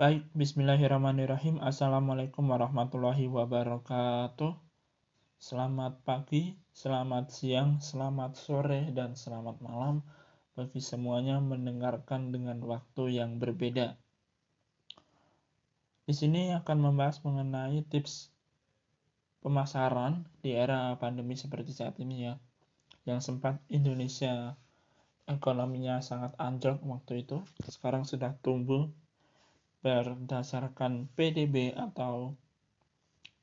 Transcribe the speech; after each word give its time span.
Baik, 0.00 0.32
bismillahirrahmanirrahim. 0.32 1.60
Assalamualaikum 1.60 2.48
warahmatullahi 2.48 3.28
wabarakatuh. 3.28 4.56
Selamat 5.36 6.00
pagi, 6.08 6.56
selamat 6.72 7.28
siang, 7.28 7.84
selamat 7.84 8.32
sore, 8.32 8.88
dan 8.96 9.12
selamat 9.12 9.60
malam 9.60 10.00
bagi 10.56 10.80
semuanya 10.80 11.36
mendengarkan 11.44 12.32
dengan 12.32 12.64
waktu 12.64 13.20
yang 13.20 13.36
berbeda. 13.36 14.00
Di 16.08 16.16
sini 16.16 16.56
akan 16.56 16.78
membahas 16.80 17.20
mengenai 17.20 17.84
tips 17.84 18.32
pemasaran 19.44 20.24
di 20.40 20.56
era 20.56 20.96
pandemi 20.96 21.36
seperti 21.36 21.76
saat 21.76 22.00
ini 22.00 22.24
ya. 22.24 22.40
Yang 23.04 23.28
sempat 23.28 23.60
Indonesia 23.68 24.56
ekonominya 25.28 26.00
sangat 26.00 26.32
anjlok 26.40 26.80
waktu 26.88 27.28
itu, 27.28 27.44
sekarang 27.68 28.08
sudah 28.08 28.32
tumbuh 28.40 28.88
berdasarkan 29.80 31.08
PDB 31.16 31.72
atau 31.72 32.36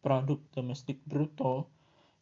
produk 0.06 0.38
domestik 0.54 1.02
bruto 1.04 1.68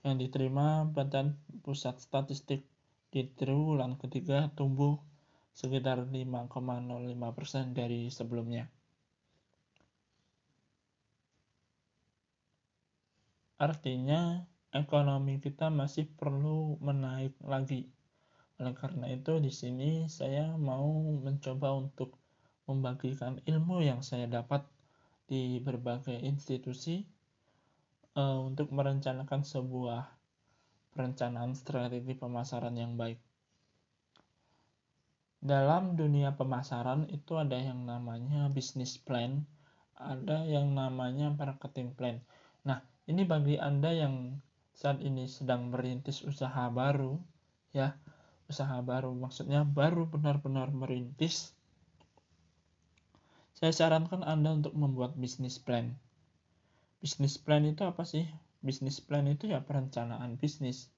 yang 0.07 0.15
diterima 0.15 0.87
Badan 0.87 1.35
Pusat 1.61 1.99
Statistik 1.99 2.63
di 3.11 3.27
triwulan 3.27 3.99
ketiga 3.99 4.51
tumbuh 4.55 4.99
sekitar 5.55 6.07
5,05% 6.07 7.71
dari 7.71 8.11
sebelumnya. 8.11 8.67
Artinya 13.55 14.43
ekonomi 14.75 15.39
kita 15.39 15.71
masih 15.71 16.11
perlu 16.11 16.75
menaik 16.83 17.39
lagi. 17.39 17.87
Oleh 18.59 18.75
karena 18.75 19.07
itu 19.07 19.39
di 19.39 19.47
sini 19.47 20.11
saya 20.11 20.59
mau 20.59 20.91
mencoba 21.23 21.71
untuk 21.71 22.19
membagikan 22.65 23.41
ilmu 23.45 23.81
yang 23.85 24.01
saya 24.01 24.25
dapat 24.25 24.65
di 25.25 25.57
berbagai 25.61 26.17
institusi 26.21 27.05
uh, 28.17 28.41
untuk 28.41 28.69
merencanakan 28.73 29.41
sebuah 29.41 30.05
perencanaan 30.93 31.53
strategi 31.57 32.13
pemasaran 32.13 32.73
yang 32.77 32.93
baik. 32.95 33.17
Dalam 35.45 35.93
dunia 35.93 36.33
pemasaran 36.33 37.05
itu 37.13 37.37
ada 37.37 37.57
yang 37.57 37.85
namanya 37.85 38.49
business 38.49 38.97
plan, 38.97 39.45
ada 39.93 40.41
yang 40.45 40.73
namanya 40.73 41.29
marketing 41.33 41.93
plan. 41.93 42.17
Nah, 42.65 42.81
ini 43.05 43.21
bagi 43.27 43.61
Anda 43.61 43.93
yang 43.93 44.41
saat 44.73 45.05
ini 45.05 45.29
sedang 45.29 45.69
merintis 45.69 46.25
usaha 46.25 46.65
baru, 46.73 47.21
ya, 47.77 47.93
usaha 48.45 48.77
baru 48.85 49.13
maksudnya 49.13 49.65
baru 49.65 50.05
benar-benar 50.05 50.69
merintis 50.69 51.54
saya 53.55 53.71
sarankan 53.71 54.19
Anda 54.27 54.51
untuk 54.51 54.75
membuat 54.75 55.15
bisnis 55.15 55.55
plan. 55.55 55.95
Bisnis 56.99 57.39
plan 57.39 57.63
itu 57.63 57.87
apa 57.87 58.03
sih? 58.03 58.27
Bisnis 58.59 58.99
plan 58.99 59.23
itu 59.31 59.47
ya 59.47 59.63
perencanaan 59.63 60.35
bisnis. 60.35 60.91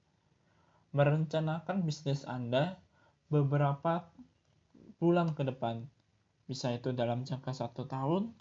Merencanakan 0.90 1.86
bisnis 1.86 2.26
Anda 2.26 2.82
beberapa 3.30 4.10
bulan 4.98 5.38
ke 5.38 5.46
depan. 5.46 5.86
Bisa 6.50 6.74
itu 6.74 6.90
dalam 6.90 7.22
jangka 7.22 7.54
satu 7.54 7.86
tahun, 7.86 8.34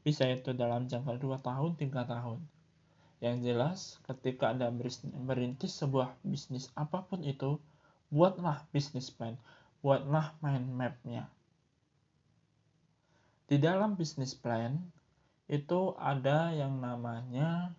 bisa 0.00 0.24
itu 0.24 0.56
dalam 0.56 0.88
jangka 0.88 1.20
dua 1.20 1.36
tahun, 1.36 1.76
tiga 1.76 2.08
tahun. 2.08 2.40
Yang 3.20 3.36
jelas, 3.44 3.78
ketika 4.08 4.48
Anda 4.48 4.72
merintis 5.12 5.76
sebuah 5.76 6.16
bisnis 6.24 6.72
apa 6.72 7.04
pun 7.04 7.20
itu, 7.20 7.60
buatlah 8.08 8.64
bisnis 8.72 9.12
plan, 9.12 9.36
buatlah 9.84 10.32
mind 10.40 10.72
map-nya. 10.72 11.28
Di 13.48 13.56
dalam 13.56 13.96
bisnis 13.96 14.36
plan 14.36 14.76
itu 15.48 15.96
ada 15.96 16.52
yang 16.52 16.84
namanya 16.84 17.72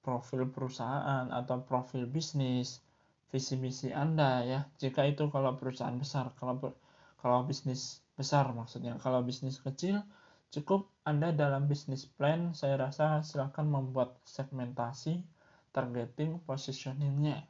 profil 0.00 0.48
perusahaan 0.48 1.28
atau 1.28 1.60
profil 1.60 2.08
bisnis, 2.08 2.80
visi 3.28 3.60
misi 3.60 3.92
Anda 3.92 4.40
ya. 4.40 4.60
Jika 4.80 5.04
itu 5.04 5.28
kalau 5.28 5.60
perusahaan 5.60 5.92
besar, 6.00 6.32
kalau 6.40 6.72
kalau 7.20 7.44
bisnis 7.44 8.00
besar 8.16 8.48
maksudnya. 8.56 8.96
Kalau 9.04 9.20
bisnis 9.20 9.60
kecil 9.60 10.00
cukup 10.48 10.88
Anda 11.04 11.36
dalam 11.36 11.68
bisnis 11.68 12.08
plan 12.08 12.56
saya 12.56 12.80
rasa 12.80 13.20
silakan 13.20 13.68
membuat 13.68 14.16
segmentasi, 14.24 15.20
targeting, 15.76 16.40
positioningnya. 16.48 17.44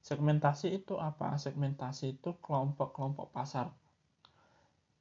Segmentasi 0.00 0.80
itu 0.80 0.96
apa? 0.96 1.36
Segmentasi 1.36 2.16
itu 2.16 2.32
kelompok-kelompok 2.40 3.36
pasar 3.36 3.68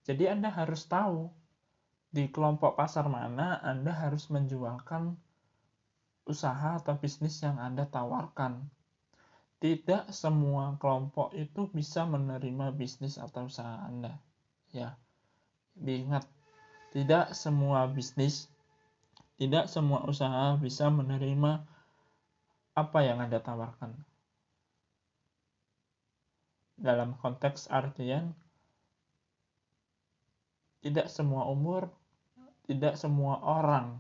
jadi 0.06 0.38
Anda 0.38 0.54
harus 0.54 0.86
tahu 0.86 1.34
di 2.14 2.30
kelompok 2.30 2.78
pasar 2.78 3.10
mana 3.10 3.58
Anda 3.66 3.90
harus 3.90 4.30
menjualkan 4.30 5.18
usaha 6.30 6.78
atau 6.78 6.94
bisnis 6.98 7.42
yang 7.42 7.58
Anda 7.58 7.90
tawarkan. 7.90 8.70
Tidak 9.58 10.14
semua 10.14 10.78
kelompok 10.78 11.34
itu 11.34 11.66
bisa 11.74 12.06
menerima 12.06 12.70
bisnis 12.78 13.18
atau 13.18 13.50
usaha 13.50 13.82
Anda. 13.82 14.22
Ya. 14.70 14.94
Diingat, 15.76 16.24
tidak 16.96 17.36
semua 17.36 17.90
bisnis, 17.90 18.48
tidak 19.36 19.68
semua 19.68 20.06
usaha 20.08 20.56
bisa 20.56 20.88
menerima 20.88 21.66
apa 22.78 23.00
yang 23.04 23.20
Anda 23.20 23.42
tawarkan. 23.42 23.92
Dalam 26.80 27.18
konteks 27.20 27.68
artian 27.68 28.32
tidak 30.86 31.10
semua 31.10 31.50
umur, 31.50 31.90
tidak 32.70 32.94
semua 32.94 33.42
orang, 33.42 33.98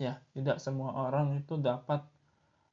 ya, 0.00 0.16
tidak 0.32 0.56
semua 0.56 0.96
orang 0.96 1.36
itu 1.36 1.60
dapat 1.60 2.00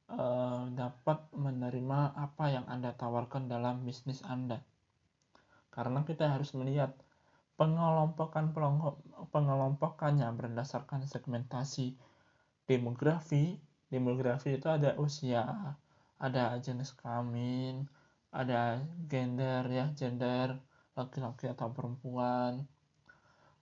uh, 0.08 0.72
dapat 0.72 1.20
menerima 1.36 2.16
apa 2.16 2.48
yang 2.48 2.64
Anda 2.64 2.96
tawarkan 2.96 3.52
dalam 3.52 3.84
bisnis 3.84 4.24
Anda. 4.24 4.64
Karena 5.68 6.00
kita 6.08 6.32
harus 6.32 6.56
melihat 6.56 6.96
pengelompokan 7.60 8.56
pengelompokannya 9.28 10.32
berdasarkan 10.32 11.04
segmentasi 11.04 11.92
demografi. 12.64 13.60
Demografi 13.92 14.56
itu 14.56 14.66
ada 14.66 14.96
usia, 14.96 15.76
ada 16.16 16.56
jenis 16.56 16.96
kelamin, 16.96 17.84
ada 18.32 18.80
gender 19.12 19.62
ya, 19.68 19.92
gender 19.92 20.56
laki-laki 20.96 21.52
atau 21.52 21.68
perempuan, 21.76 22.64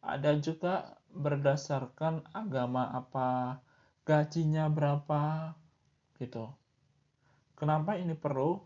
ada 0.04 0.36
juga 0.36 1.00
berdasarkan 1.16 2.28
agama 2.36 2.92
apa, 2.92 3.58
gajinya 4.04 4.68
berapa, 4.68 5.56
gitu. 6.20 6.52
Kenapa 7.56 7.96
ini 7.96 8.12
perlu? 8.12 8.60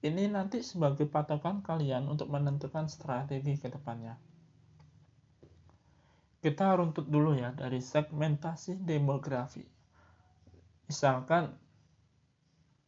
Ini 0.00 0.32
nanti 0.32 0.64
sebagai 0.64 1.04
patokan 1.04 1.60
kalian 1.60 2.08
untuk 2.08 2.32
menentukan 2.32 2.88
strategi 2.88 3.58
ke 3.58 3.68
depannya. 3.68 4.16
Kita 6.40 6.72
runtut 6.72 7.04
dulu 7.04 7.36
ya 7.36 7.52
dari 7.52 7.84
segmentasi 7.84 8.80
demografi. 8.80 9.60
Misalkan 10.88 11.52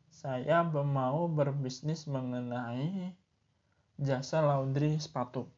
saya 0.08 0.64
mau 0.64 1.28
berbisnis 1.28 2.08
mengenai 2.08 3.12
jasa 4.00 4.40
laundry 4.40 4.96
sepatu 4.96 5.52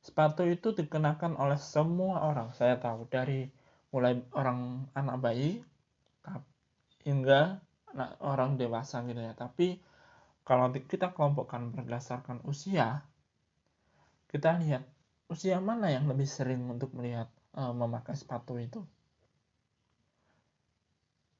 Sepatu 0.00 0.48
itu 0.48 0.72
dikenakan 0.72 1.36
oleh 1.36 1.60
semua 1.60 2.24
orang, 2.24 2.56
saya 2.56 2.80
tahu 2.80 3.04
dari 3.12 3.44
mulai 3.92 4.16
orang 4.32 4.88
anak 4.96 5.16
bayi 5.20 5.60
hingga 7.04 7.60
anak 7.92 8.16
orang 8.24 8.56
dewasa 8.56 9.04
gitu 9.04 9.20
ya. 9.20 9.36
Tapi 9.36 9.80
kalau 10.44 10.72
kita 10.72 11.12
kelompokkan 11.12 11.70
berdasarkan 11.74 12.40
usia, 12.48 13.04
kita 14.30 14.56
lihat 14.62 14.88
usia 15.30 15.60
mana 15.60 15.92
yang 15.92 16.08
lebih 16.08 16.26
sering 16.26 16.64
untuk 16.66 16.90
melihat 16.96 17.28
uh, 17.54 17.74
memakai 17.74 18.16
sepatu 18.16 18.58
itu. 18.58 18.82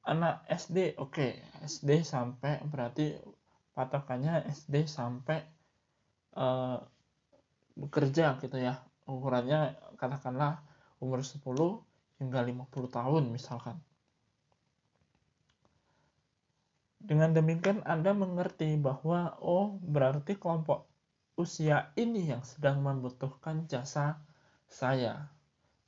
Anak 0.01 0.45
SD, 0.49 0.97
oke, 0.97 1.13
okay. 1.13 1.31
SD 1.61 2.01
sampai 2.01 2.57
berarti 2.65 3.13
patokannya 3.77 4.49
SD 4.49 4.89
sampai 4.89 5.45
uh, 6.35 6.81
bekerja 7.77 8.37
gitu 8.39 8.57
ya. 8.57 8.81
Ukurannya 9.07 9.75
katakanlah 9.97 10.63
umur 11.01 11.25
10 11.25 11.41
hingga 12.21 12.39
50 12.45 12.69
tahun 12.91 13.23
misalkan. 13.33 13.77
Dengan 17.01 17.33
demikian 17.33 17.81
Anda 17.83 18.13
mengerti 18.13 18.77
bahwa 18.77 19.33
oh 19.41 19.81
berarti 19.81 20.37
kelompok 20.37 20.85
usia 21.33 21.89
ini 21.97 22.29
yang 22.29 22.45
sedang 22.45 22.85
membutuhkan 22.85 23.65
jasa 23.65 24.21
saya 24.69 25.33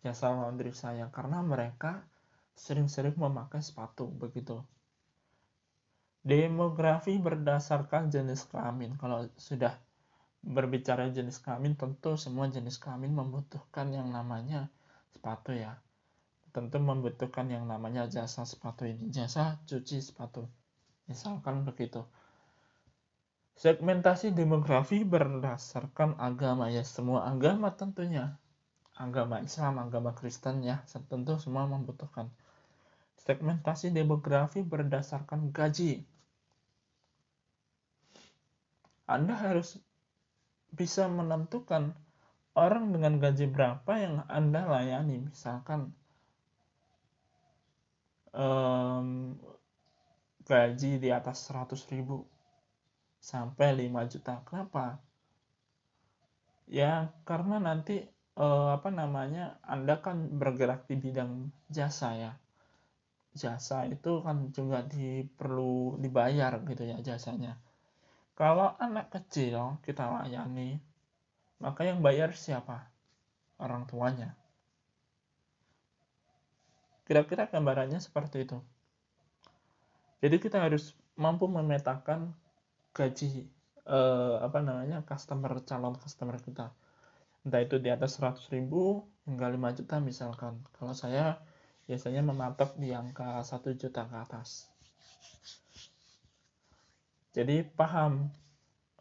jasa 0.04 0.36
laundry 0.36 0.76
saya. 0.76 1.08
Karena 1.10 1.40
mereka 1.40 2.04
sering-sering 2.54 3.16
memakai 3.16 3.64
sepatu 3.64 4.12
begitu. 4.12 4.60
Demografi 6.24 7.16
berdasarkan 7.18 8.12
jenis 8.12 8.44
kelamin. 8.52 9.00
Kalau 9.00 9.28
sudah 9.40 9.76
berbicara 10.44 11.08
jenis 11.08 11.40
kelamin 11.40 11.80
tentu 11.80 12.20
semua 12.20 12.52
jenis 12.52 12.76
kelamin 12.76 13.16
membutuhkan 13.16 13.96
yang 13.96 14.12
namanya 14.12 14.68
sepatu 15.16 15.56
ya. 15.56 15.80
Tentu 16.54 16.78
membutuhkan 16.78 17.50
yang 17.50 17.66
namanya 17.66 18.06
jasa 18.12 18.44
sepatu 18.44 18.86
ini 18.86 19.10
jasa 19.10 19.58
cuci 19.66 20.04
sepatu. 20.04 20.46
Misalkan 21.08 21.64
begitu. 21.64 22.04
Segmentasi 23.56 24.36
demografi 24.36 25.08
berdasarkan 25.08 26.20
agama 26.20 26.68
ya 26.68 26.84
semua 26.84 27.26
agama 27.26 27.72
tentunya. 27.74 28.36
Agama 28.94 29.42
Islam 29.42 29.82
agama 29.82 30.14
Kristen 30.14 30.62
ya 30.62 30.86
tentu 31.10 31.40
semua 31.42 31.66
membutuhkan. 31.66 32.30
Segmentasi 33.18 33.90
demografi 33.96 34.62
berdasarkan 34.62 35.50
gaji. 35.56 36.04
Anda 39.08 39.34
harus 39.36 39.80
bisa 40.74 41.06
menentukan 41.06 41.94
orang 42.58 42.90
dengan 42.94 43.22
gaji 43.22 43.46
berapa 43.50 43.94
yang 43.94 44.16
Anda 44.26 44.66
layani. 44.66 45.30
Misalkan 45.30 45.94
um, 48.34 49.38
gaji 50.46 50.98
di 50.98 51.10
atas 51.14 51.50
100 51.50 51.78
ribu 51.94 52.26
sampai 53.22 53.86
5 53.86 54.12
juta. 54.12 54.42
Kenapa? 54.50 54.98
Ya, 56.66 57.14
karena 57.30 57.62
nanti 57.62 58.02
uh, 58.42 58.74
apa 58.74 58.90
namanya 58.90 59.62
Anda 59.62 60.02
kan 60.02 60.34
bergerak 60.42 60.90
di 60.90 60.98
bidang 60.98 61.54
jasa 61.70 62.18
ya. 62.18 62.34
Jasa 63.34 63.90
itu 63.90 64.22
kan 64.22 64.54
juga 64.54 64.86
diperlu 64.86 65.98
dibayar 65.98 66.62
gitu 66.70 66.86
ya 66.86 67.02
jasanya 67.02 67.58
kalau 68.34 68.74
anak 68.82 69.14
kecil 69.14 69.78
kita 69.86 70.10
layani, 70.10 70.82
maka 71.62 71.86
yang 71.86 72.02
bayar 72.02 72.34
siapa? 72.34 72.90
Orang 73.62 73.86
tuanya. 73.86 74.34
Kira-kira 77.06 77.46
gambarannya 77.46 78.02
seperti 78.02 78.48
itu. 78.48 78.58
Jadi 80.24 80.40
kita 80.40 80.64
harus 80.66 80.96
mampu 81.14 81.46
memetakan 81.46 82.34
gaji 82.96 83.46
eh, 83.86 84.36
apa 84.40 84.60
namanya 84.64 85.04
customer 85.06 85.62
calon 85.68 85.94
customer 86.00 86.40
kita. 86.40 86.72
Entah 87.44 87.62
itu 87.62 87.76
di 87.78 87.92
atas 87.92 88.18
100 88.18 88.56
ribu 88.56 89.04
hingga 89.28 89.52
5 89.52 89.78
juta 89.84 90.00
misalkan. 90.00 90.64
Kalau 90.80 90.96
saya 90.96 91.44
biasanya 91.86 92.24
mematok 92.24 92.80
di 92.80 92.96
angka 92.96 93.44
1 93.44 93.76
juta 93.76 94.08
ke 94.08 94.16
atas. 94.16 94.72
Jadi 97.34 97.66
paham 97.66 98.30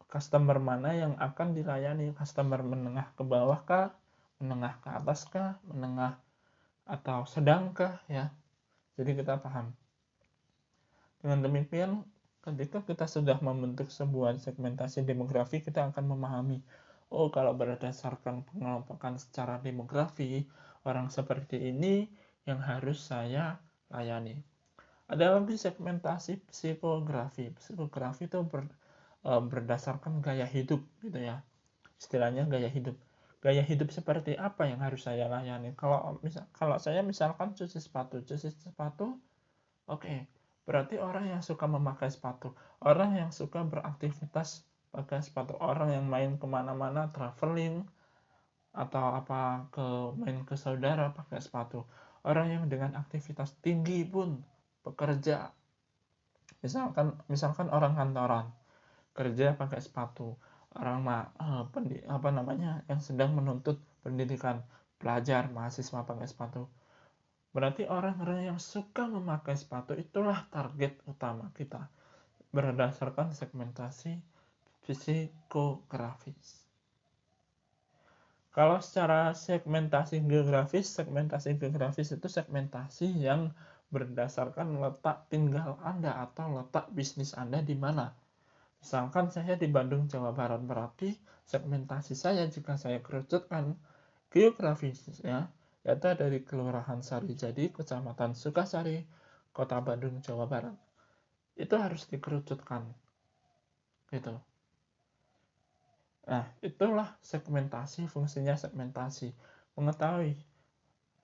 customer 0.09 0.57
mana 0.57 0.97
yang 0.97 1.17
akan 1.21 1.53
dilayani, 1.53 2.17
customer 2.17 2.65
menengah 2.65 3.13
ke 3.13 3.25
bawah 3.25 3.61
kah, 3.65 3.93
menengah 4.41 4.81
ke 4.81 4.89
atas 4.89 5.29
kah, 5.29 5.61
menengah 5.69 6.17
atau 6.89 7.29
sedangkah 7.29 8.01
ya. 8.09 8.33
Jadi 8.97 9.21
kita 9.21 9.37
paham. 9.41 9.73
Dengan 11.21 11.45
demikian, 11.45 12.05
ketika 12.43 12.83
kita 12.83 13.05
sudah 13.05 13.37
membentuk 13.41 13.89
sebuah 13.89 14.37
segmentasi 14.41 15.05
demografi, 15.05 15.63
kita 15.63 15.93
akan 15.93 16.05
memahami, 16.17 16.59
oh 17.13 17.29
kalau 17.29 17.53
berdasarkan 17.55 18.49
pengelompokan 18.49 19.17
secara 19.17 19.61
demografi, 19.61 20.45
orang 20.83 21.09
seperti 21.09 21.71
ini 21.71 22.11
yang 22.49 22.59
harus 22.59 22.99
saya 23.01 23.63
layani. 23.93 24.52
Ada 25.11 25.39
lagi 25.39 25.59
segmentasi 25.59 26.47
psikografi. 26.51 27.51
Psikografi 27.57 28.31
itu 28.31 28.39
ber, 28.47 28.71
e, 29.27 29.31
berdasarkan 29.43 30.23
gaya 30.23 30.47
hidup 30.47 30.83
gitu 31.03 31.19
ya. 31.19 31.43
Istilahnya 31.99 32.47
gaya 32.47 32.71
hidup. 32.71 32.95
Gaya 33.43 33.67
hidup 33.67 33.91
seperti 33.91 34.39
apa 34.39 34.71
yang 34.71 34.79
harus 34.79 35.03
saya 35.03 35.27
layani? 35.27 35.75
Kalau 35.75 36.23
misal 36.23 36.47
kalau 36.55 36.79
saya 36.79 37.03
misalkan 37.03 37.59
cuci 37.59 37.83
sepatu, 37.83 38.23
cuci 38.23 38.55
sepatu 38.55 39.19
oke. 39.91 40.07
Okay. 40.07 40.31
Berarti 40.63 40.95
orang 41.03 41.27
yang 41.27 41.43
suka 41.43 41.67
memakai 41.67 42.07
sepatu, 42.07 42.55
orang 42.87 43.19
yang 43.19 43.31
suka 43.35 43.67
beraktivitas 43.67 44.63
pakai 44.95 45.19
sepatu, 45.19 45.59
orang 45.59 45.91
yang 45.91 46.07
main 46.07 46.39
ke 46.39 46.47
mana-mana, 46.47 47.11
traveling, 47.11 47.83
atau 48.71 49.05
apa 49.19 49.69
ke 49.75 49.85
main 50.17 50.47
ke 50.47 50.55
saudara 50.55 51.11
pakai 51.13 51.43
sepatu, 51.43 51.83
orang 52.23 52.47
yang 52.55 52.65
dengan 52.71 52.95
aktivitas 52.95 53.59
tinggi 53.59 54.07
pun 54.07 54.41
pekerja. 54.83 55.51
Misalkan 56.63 57.19
misalkan 57.27 57.71
orang 57.71 57.99
kantoran 57.99 58.47
kerja 59.17 59.55
pakai 59.59 59.81
sepatu 59.83 60.39
orang 60.79 60.99
ma, 61.05 61.29
uh, 61.37 61.69
pendi, 61.69 62.01
apa 62.09 62.33
namanya 62.33 62.81
yang 62.89 63.03
sedang 63.03 63.37
menuntut 63.37 63.77
pendidikan 64.01 64.65
pelajar 64.97 65.51
mahasiswa 65.51 66.07
pakai 66.07 66.27
sepatu. 66.29 66.71
Berarti 67.53 67.85
orang-orang 67.85 68.49
yang 68.55 68.61
suka 68.63 69.05
memakai 69.05 69.59
sepatu 69.59 69.93
itulah 69.93 70.49
target 70.49 70.97
utama 71.05 71.53
kita 71.53 71.93
berdasarkan 72.53 73.37
segmentasi 73.37 74.17
psikografis 74.85 76.63
kalau 78.53 78.85
secara 78.85 79.33
segmentasi 79.33 80.21
geografis 80.29 80.93
segmentasi 80.93 81.57
geografis 81.57 82.13
itu 82.13 82.29
segmentasi 82.29 83.09
yang 83.17 83.57
berdasarkan 83.93 84.81
letak 84.81 85.29
tinggal 85.29 85.77
Anda 85.85 86.17
atau 86.25 86.59
letak 86.59 86.89
bisnis 86.97 87.37
Anda 87.37 87.61
di 87.61 87.77
mana. 87.77 88.17
Misalkan 88.83 89.31
saya 89.31 89.55
di 89.55 89.69
Bandung, 89.71 90.11
Jawa 90.11 90.35
Barat, 90.35 90.65
berarti 90.65 91.15
segmentasi 91.47 92.19
saya 92.19 92.49
jika 92.49 92.75
saya 92.81 92.99
kerucutkan 92.99 93.79
geografisnya, 94.33 95.53
yaitu 95.85 96.09
dari 96.19 96.43
Kelurahan 96.43 97.05
Sari 97.05 97.37
Jadi, 97.37 97.71
Kecamatan 97.71 98.35
Sukasari, 98.35 99.05
Kota 99.53 99.79
Bandung, 99.79 100.19
Jawa 100.19 100.49
Barat. 100.49 100.75
Itu 101.55 101.77
harus 101.79 102.09
dikerucutkan. 102.09 102.89
Gitu. 104.11 104.35
Nah, 106.27 106.47
itulah 106.65 107.19
segmentasi, 107.23 108.09
fungsinya 108.09 108.57
segmentasi. 108.57 109.31
Mengetahui 109.77 110.39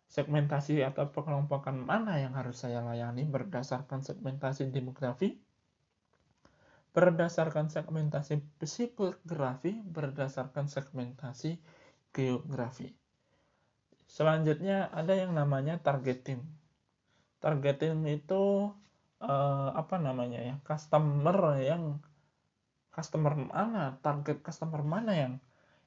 segmentasi 0.09 0.81
atau 0.81 1.13
pengelompokan 1.13 1.77
mana 1.77 2.17
yang 2.17 2.33
harus 2.33 2.65
saya 2.65 2.81
layani 2.81 3.29
berdasarkan 3.29 4.01
segmentasi 4.01 4.73
demografi, 4.73 5.37
berdasarkan 6.97 7.69
segmentasi 7.69 8.41
psikografi, 8.57 9.77
berdasarkan 9.85 10.67
segmentasi 10.67 11.61
geografi. 12.17 12.97
Selanjutnya 14.09 14.89
ada 14.97 15.13
yang 15.13 15.37
namanya 15.37 15.77
targeting. 15.85 16.41
Targeting 17.45 18.09
itu 18.09 18.73
eh, 19.21 19.71
apa 19.77 20.01
namanya 20.01 20.41
ya? 20.41 20.57
Customer 20.65 21.61
yang 21.61 22.01
customer 22.89 23.37
mana, 23.37 24.01
target 24.03 24.41
customer 24.43 24.83
mana 24.83 25.13
yang 25.15 25.33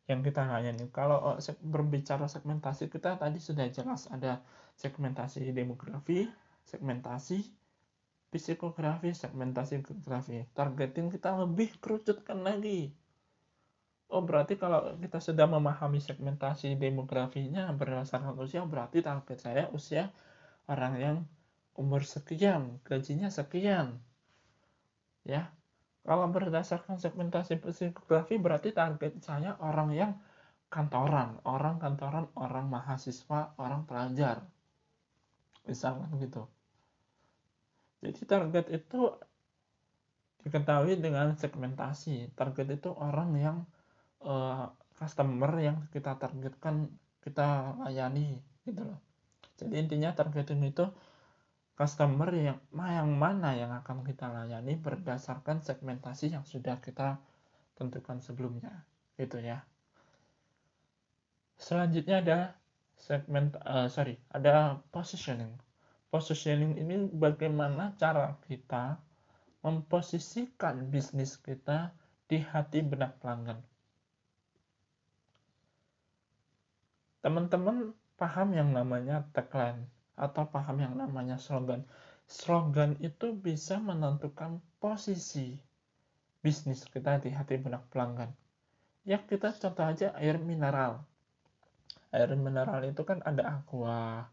yang 0.09 0.25
kita 0.25 0.47
layani. 0.47 0.89
Kalau 0.89 1.37
eh, 1.37 1.55
berbicara 1.61 2.25
segmentasi 2.25 2.89
kita 2.89 3.19
tadi 3.19 3.37
sudah 3.37 3.67
jelas 3.69 4.09
ada 4.09 4.41
segmentasi 4.79 5.53
demografi, 5.53 6.25
segmentasi 6.65 7.45
psikografi, 8.31 9.11
segmentasi 9.11 9.83
geografi. 9.83 10.47
Targeting 10.55 11.11
kita 11.11 11.35
lebih 11.35 11.75
kerucutkan 11.83 12.41
lagi. 12.41 12.95
Oh 14.11 14.23
berarti 14.23 14.59
kalau 14.59 14.99
kita 14.99 15.23
sudah 15.23 15.47
memahami 15.47 16.03
segmentasi 16.03 16.75
demografinya 16.75 17.71
berdasarkan 17.71 18.35
usia 18.43 18.67
berarti 18.67 18.99
target 18.99 19.39
saya 19.39 19.63
usia 19.71 20.11
orang 20.67 20.93
yang 20.99 21.17
umur 21.79 22.03
sekian, 22.03 22.83
gajinya 22.83 23.31
sekian. 23.31 24.03
Ya, 25.23 25.53
kalau 26.01 26.25
berdasarkan 26.33 26.97
segmentasi 26.97 27.61
psikografi 27.61 28.41
berarti 28.41 28.73
target 28.73 29.21
saya 29.21 29.53
orang 29.61 29.89
yang 29.93 30.11
kantoran, 30.71 31.37
orang 31.45 31.77
kantoran, 31.77 32.25
orang 32.33 32.65
mahasiswa, 32.71 33.53
orang 33.59 33.85
pelajar. 33.85 34.41
Misalkan 35.67 36.09
gitu. 36.17 36.47
Jadi 38.01 38.21
target 38.25 38.65
itu 38.73 39.13
diketahui 40.41 40.97
dengan 40.97 41.37
segmentasi. 41.37 42.33
Target 42.33 42.81
itu 42.81 42.89
orang 42.97 43.29
yang 43.37 43.57
uh, 44.25 44.73
customer 44.97 45.53
yang 45.61 45.85
kita 45.93 46.17
targetkan, 46.17 46.89
kita 47.21 47.77
layani 47.85 48.41
gitu 48.65 48.81
loh. 48.81 48.97
Jadi 49.61 49.77
intinya 49.77 50.09
targeting 50.17 50.65
itu 50.65 50.89
customer 51.81 52.29
yang 52.37 52.61
yang 52.77 53.09
mana 53.17 53.57
yang 53.57 53.73
akan 53.73 54.05
kita 54.05 54.29
layani 54.29 54.77
berdasarkan 54.77 55.65
segmentasi 55.65 56.29
yang 56.29 56.45
sudah 56.45 56.77
kita 56.77 57.17
tentukan 57.73 58.21
sebelumnya 58.21 58.85
gitu 59.17 59.41
ya. 59.41 59.65
Selanjutnya 61.57 62.21
ada 62.21 62.39
segmen 63.01 63.49
uh, 63.65 63.85
eh, 63.85 63.87
sorry 63.89 64.13
ada 64.29 64.77
positioning. 64.93 65.49
Positioning 66.13 66.77
ini 66.77 67.09
bagaimana 67.09 67.97
cara 67.97 68.37
kita 68.45 69.01
memposisikan 69.65 70.85
bisnis 70.93 71.33
kita 71.41 71.89
di 72.29 72.45
hati 72.45 72.85
benak 72.85 73.17
pelanggan. 73.25 73.57
Teman-teman 77.25 77.97
paham 78.21 78.53
yang 78.53 78.69
namanya 78.69 79.25
tagline 79.33 79.89
atau 80.21 80.45
paham 80.45 80.77
yang 80.77 80.93
namanya 80.93 81.41
slogan. 81.41 81.81
Slogan 82.29 82.95
itu 83.01 83.33
bisa 83.33 83.81
menentukan 83.81 84.61
posisi 84.77 85.57
bisnis 86.45 86.85
kita 86.85 87.17
di 87.17 87.33
hati 87.33 87.57
benak 87.57 87.89
pelanggan. 87.89 88.29
Ya 89.01 89.17
kita 89.17 89.57
contoh 89.57 89.81
aja 89.81 90.13
air 90.21 90.37
mineral. 90.37 91.01
Air 92.13 92.37
mineral 92.37 92.85
itu 92.85 93.01
kan 93.01 93.25
ada 93.25 93.59
aqua 93.59 94.29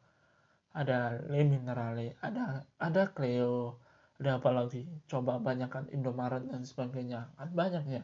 ada 0.76 1.16
le 1.26 1.42
minerale 1.48 2.14
ada 2.20 2.68
ada 2.76 3.08
Cleo 3.08 3.80
ada 4.18 4.42
apa 4.42 4.50
lagi? 4.50 4.82
Coba 5.06 5.38
banyakkan 5.38 5.86
Indomaret 5.94 6.42
dan 6.50 6.66
sebagainya. 6.66 7.30
Kan 7.38 7.54
banyak 7.54 7.84
ya. 7.86 8.02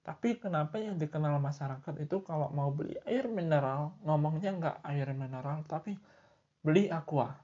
Tapi 0.00 0.40
kenapa 0.40 0.80
yang 0.80 0.96
dikenal 0.96 1.36
masyarakat 1.42 1.94
itu 2.00 2.22
kalau 2.24 2.48
mau 2.54 2.70
beli 2.72 2.96
air 3.04 3.28
mineral, 3.28 3.92
ngomongnya 4.06 4.54
nggak 4.54 4.76
air 4.86 5.10
mineral, 5.12 5.66
tapi 5.66 5.98
beli 6.66 6.90
aqua. 6.90 7.38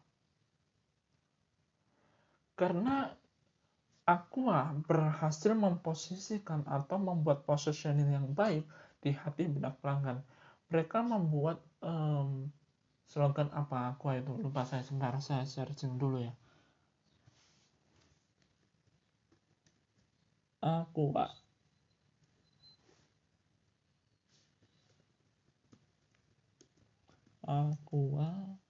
Karena 2.59 3.15
aqua 4.03 4.75
berhasil 4.83 5.55
memposisikan 5.55 6.67
atau 6.67 6.99
membuat 6.99 7.47
positioning 7.47 8.11
yang 8.19 8.27
baik 8.35 8.67
di 8.99 9.15
hati 9.15 9.47
benak 9.47 9.79
pelanggan. 9.79 10.27
Mereka 10.75 10.99
membuat 11.07 11.63
um, 11.87 12.51
slogan 13.07 13.47
apa 13.55 13.95
aqua 13.95 14.19
itu 14.19 14.35
lupa 14.43 14.67
saya 14.67 14.83
sebentar 14.83 15.15
saya 15.23 15.47
searching 15.47 15.95
dulu 16.03 16.19
ya. 16.27 16.35
Aqua 20.63 21.27
Aqua 27.43 28.62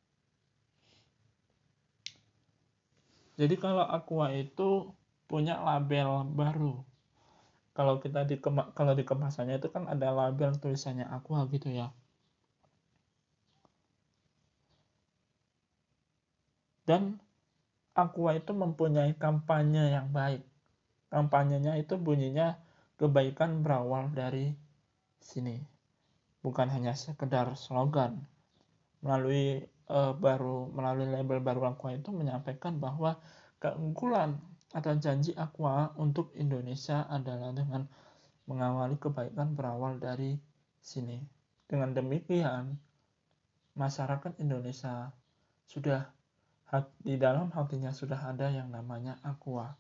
jadi 3.43 3.59
kalau 3.59 3.83
Aqua 3.83 4.31
itu 4.31 4.95
punya 5.27 5.59
label 5.59 6.31
baru. 6.31 6.79
Kalau 7.75 7.99
kita 7.99 8.23
di 8.23 8.39
kalau 8.79 8.95
di 8.95 9.03
kemasannya 9.03 9.59
itu 9.59 9.67
kan 9.67 9.91
ada 9.91 10.15
label 10.15 10.55
tulisannya 10.63 11.11
Aqua 11.11 11.43
gitu 11.51 11.67
ya. 11.75 11.91
Dan 16.87 17.19
Aqua 17.99 18.39
itu 18.39 18.55
mempunyai 18.55 19.19
kampanye 19.19 19.91
yang 19.91 20.15
baik. 20.15 20.47
Kampanyenya 21.11 21.83
itu 21.83 21.99
bunyinya 21.99 22.63
kebaikan 22.95 23.67
berawal 23.67 24.15
dari 24.15 24.55
sini. 25.19 25.59
Bukan 26.47 26.71
hanya 26.71 26.95
sekedar 26.95 27.59
slogan. 27.59 28.23
Melalui 29.03 29.67
uh, 29.93 30.13
baru 30.17 30.73
melalui 30.73 31.13
label 31.13 31.45
baru 31.45 31.69
Aqua 31.69 31.93
itu 31.93 32.09
menyampaikan 32.09 32.81
bahwa 32.81 33.21
keunggulan 33.61 34.41
atau 34.73 34.97
janji 34.97 35.37
Aqua 35.37 35.93
untuk 36.01 36.33
Indonesia 36.33 37.05
adalah 37.13 37.53
dengan 37.53 37.85
mengawali 38.49 38.97
kebaikan 38.97 39.53
berawal 39.53 40.01
dari 40.01 40.41
sini. 40.81 41.21
Dengan 41.69 41.93
demikian, 41.93 42.81
masyarakat 43.77 44.41
Indonesia 44.41 45.13
sudah 45.69 46.09
di 47.05 47.21
dalam 47.21 47.53
hatinya 47.53 47.93
sudah 47.93 48.17
ada 48.33 48.49
yang 48.49 48.73
namanya 48.73 49.21
Aqua. 49.21 49.77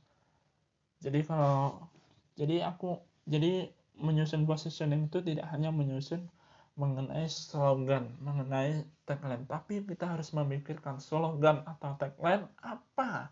Jadi 1.00 1.24
kalau 1.24 1.88
jadi 2.36 2.68
aku 2.68 3.00
jadi 3.24 3.72
menyusun 3.96 4.44
positioning 4.44 5.08
itu 5.08 5.24
tidak 5.24 5.48
hanya 5.52 5.72
menyusun 5.72 6.28
mengenai 6.72 7.28
slogan, 7.28 8.08
mengenai 8.24 8.88
tagline, 9.04 9.44
tapi 9.44 9.84
kita 9.84 10.16
harus 10.16 10.32
memikirkan 10.32 10.96
slogan 10.98 11.60
atau 11.68 12.00
tagline 12.00 12.48
apa 12.64 13.28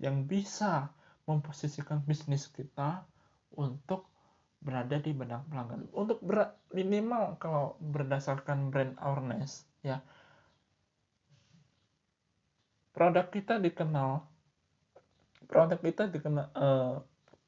yang 0.00 0.24
bisa 0.24 0.88
memposisikan 1.28 2.00
bisnis 2.00 2.48
kita 2.48 3.04
untuk 3.52 4.08
berada 4.64 4.96
di 4.98 5.12
benak 5.12 5.44
pelanggan. 5.52 5.86
Untuk 5.92 6.18
ber, 6.24 6.56
minimal 6.72 7.36
kalau 7.36 7.76
berdasarkan 7.78 8.72
brand 8.72 8.96
awareness 9.04 9.68
ya. 9.84 10.00
Produk 12.96 13.30
kita 13.30 13.62
dikenal 13.62 14.26
produk 15.46 15.78
kita 15.80 16.10
dikenal 16.10 16.46
uh, 16.58 16.94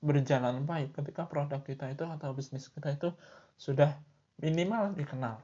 berjalan 0.01 0.65
baik 0.65 0.97
ketika 0.97 1.29
produk 1.29 1.61
kita 1.61 1.93
itu 1.93 2.07
atau 2.07 2.33
bisnis 2.33 2.71
kita 2.73 2.97
itu 2.97 3.11
sudah 3.61 3.93
minimal 4.41 4.97
dikenal. 4.97 5.37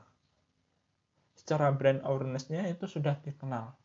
Secara 1.36 1.70
brand 1.70 2.00
awareness-nya 2.02 2.64
itu 2.66 2.88
sudah 2.88 3.20
dikenal. 3.20 3.76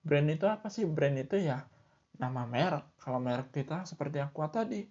Brand 0.00 0.28
itu 0.32 0.48
apa 0.48 0.72
sih? 0.72 0.88
Brand 0.88 1.20
itu 1.20 1.36
ya 1.36 1.68
nama 2.16 2.48
merek. 2.48 2.96
Kalau 2.96 3.20
merek 3.20 3.52
kita 3.52 3.84
seperti 3.84 4.18
Aqua 4.24 4.48
tadi. 4.48 4.82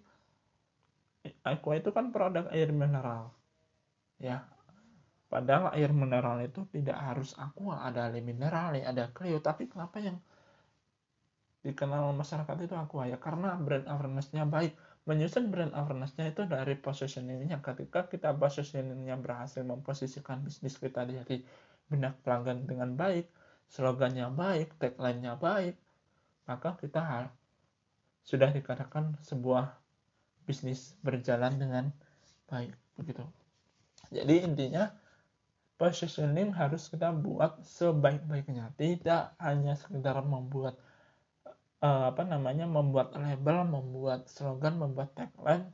Aqua 1.42 1.74
itu 1.74 1.90
kan 1.90 2.14
produk 2.14 2.46
air 2.54 2.70
mineral. 2.70 3.34
Ya. 4.22 4.46
Padahal 5.26 5.74
air 5.74 5.90
mineral 5.90 6.38
itu 6.46 6.62
tidak 6.70 6.94
harus 7.02 7.34
Aqua, 7.34 7.82
ada 7.82 8.06
air 8.14 8.22
mineral, 8.22 8.78
ada 8.78 9.10
Clio, 9.10 9.42
tapi 9.42 9.66
kenapa 9.66 9.98
yang 9.98 10.22
dikenal 11.66 12.14
masyarakat 12.14 12.56
itu 12.62 12.78
Aqua 12.78 13.10
ya? 13.10 13.18
Karena 13.18 13.58
brand 13.58 13.90
awareness-nya 13.90 14.46
baik 14.46 14.78
menyusun 15.06 15.54
brand 15.54 15.70
awareness-nya 15.72 16.34
itu 16.34 16.42
dari 16.50 16.74
positioning-nya. 16.74 17.62
Ketika 17.62 18.10
kita 18.10 18.34
positioning-nya 18.34 19.14
berhasil 19.16 19.62
memposisikan 19.62 20.42
bisnis 20.42 20.76
kita 20.76 21.06
di 21.06 21.14
hati 21.16 21.36
benak 21.86 22.18
pelanggan 22.26 22.66
dengan 22.66 22.98
baik 22.98 23.30
slogannya 23.70 24.30
baik 24.30 24.78
tagline-nya 24.78 25.38
baik 25.38 25.74
maka 26.46 26.78
kita 26.78 27.30
sudah 28.26 28.50
dikatakan 28.50 29.18
sebuah 29.22 29.70
bisnis 30.46 30.94
berjalan 31.02 31.58
dengan 31.58 31.84
baik 32.46 32.74
begitu. 32.94 33.22
Jadi 34.14 34.46
intinya 34.46 34.90
positioning 35.74 36.54
harus 36.54 36.86
kita 36.86 37.10
buat 37.10 37.58
sebaik-baiknya. 37.66 38.70
Tidak 38.78 39.42
hanya 39.42 39.74
sekedar 39.74 40.22
membuat 40.22 40.78
uh, 41.86 42.10
apa 42.10 42.26
namanya 42.26 42.66
membuat 42.66 43.14
label, 43.14 43.62
membuat 43.62 44.26
slogan, 44.26 44.82
membuat 44.82 45.14
tagline. 45.14 45.70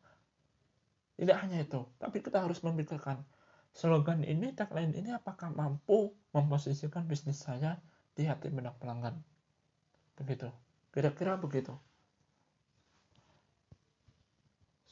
Tidak 1.16 1.36
hanya 1.38 1.64
itu, 1.64 1.80
tapi 1.96 2.20
kita 2.20 2.44
harus 2.44 2.60
memikirkan 2.60 3.24
slogan 3.72 4.20
ini, 4.26 4.52
tagline 4.52 4.92
ini 4.92 5.16
apakah 5.16 5.48
mampu 5.48 6.12
memposisikan 6.36 7.08
bisnis 7.08 7.40
saya 7.40 7.80
di 8.12 8.28
hati 8.28 8.52
benak 8.52 8.76
pelanggan. 8.76 9.16
Begitu. 10.18 10.48
Kira-kira 10.92 11.40
begitu. 11.40 11.72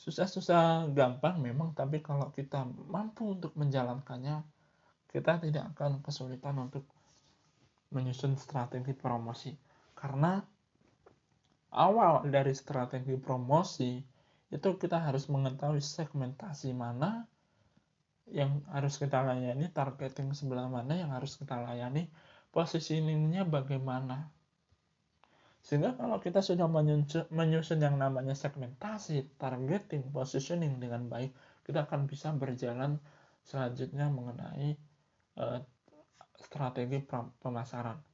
Susah-susah 0.01 0.89
gampang 0.97 1.45
memang, 1.45 1.77
tapi 1.77 2.01
kalau 2.01 2.33
kita 2.33 2.65
mampu 2.89 3.37
untuk 3.37 3.53
menjalankannya, 3.53 4.41
kita 5.13 5.45
tidak 5.45 5.77
akan 5.77 6.01
kesulitan 6.01 6.57
untuk 6.57 6.89
menyusun 7.93 8.39
strategi 8.41 8.97
promosi. 8.97 9.53
Karena 9.93 10.41
awal 11.71 12.27
dari 12.27 12.53
strategi 12.55 13.15
promosi 13.19 14.03
itu 14.51 14.69
kita 14.75 14.99
harus 14.99 15.31
mengetahui 15.31 15.79
segmentasi 15.79 16.75
mana 16.75 17.27
yang 18.31 18.63
harus 18.71 18.99
kita 18.99 19.23
layani, 19.23 19.71
targeting 19.71 20.35
sebelah 20.35 20.71
mana 20.71 20.99
yang 20.99 21.11
harus 21.11 21.35
kita 21.39 21.59
layani, 21.59 22.11
positioningnya 22.55 23.47
bagaimana. 23.47 24.31
Sehingga 25.61 25.95
kalau 25.99 26.19
kita 26.19 26.41
sudah 26.41 26.67
menyusun 27.31 27.79
yang 27.79 27.99
namanya 28.01 28.33
segmentasi, 28.35 29.37
targeting, 29.37 30.09
positioning 30.11 30.79
dengan 30.79 31.07
baik, 31.11 31.35
kita 31.67 31.85
akan 31.87 32.09
bisa 32.11 32.33
berjalan 32.35 32.97
selanjutnya 33.45 34.09
mengenai 34.09 34.75
uh, 35.39 35.61
strategi 36.41 37.05
pemasaran. 37.39 38.10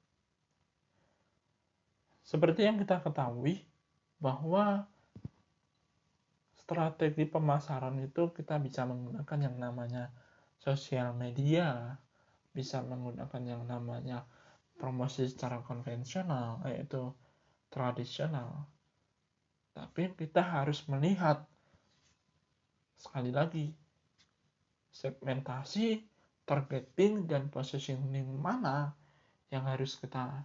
Seperti 2.26 2.66
yang 2.66 2.74
kita 2.82 2.98
ketahui 3.06 3.62
bahwa 4.18 4.82
strategi 6.58 7.22
pemasaran 7.22 7.94
itu 8.02 8.34
kita 8.34 8.58
bisa 8.58 8.82
menggunakan 8.82 9.38
yang 9.38 9.56
namanya 9.62 10.10
sosial 10.58 11.14
media, 11.14 11.94
bisa 12.50 12.82
menggunakan 12.82 13.42
yang 13.46 13.62
namanya 13.70 14.26
promosi 14.74 15.30
secara 15.30 15.62
konvensional, 15.62 16.66
yaitu 16.66 17.14
tradisional. 17.70 18.66
Tapi 19.70 20.10
kita 20.18 20.42
harus 20.42 20.82
melihat 20.90 21.46
sekali 22.98 23.30
lagi 23.30 23.70
segmentasi, 24.90 26.02
targeting, 26.42 27.30
dan 27.30 27.46
positioning 27.54 28.34
mana 28.34 28.98
yang 29.54 29.62
harus 29.70 29.94
kita 29.94 30.42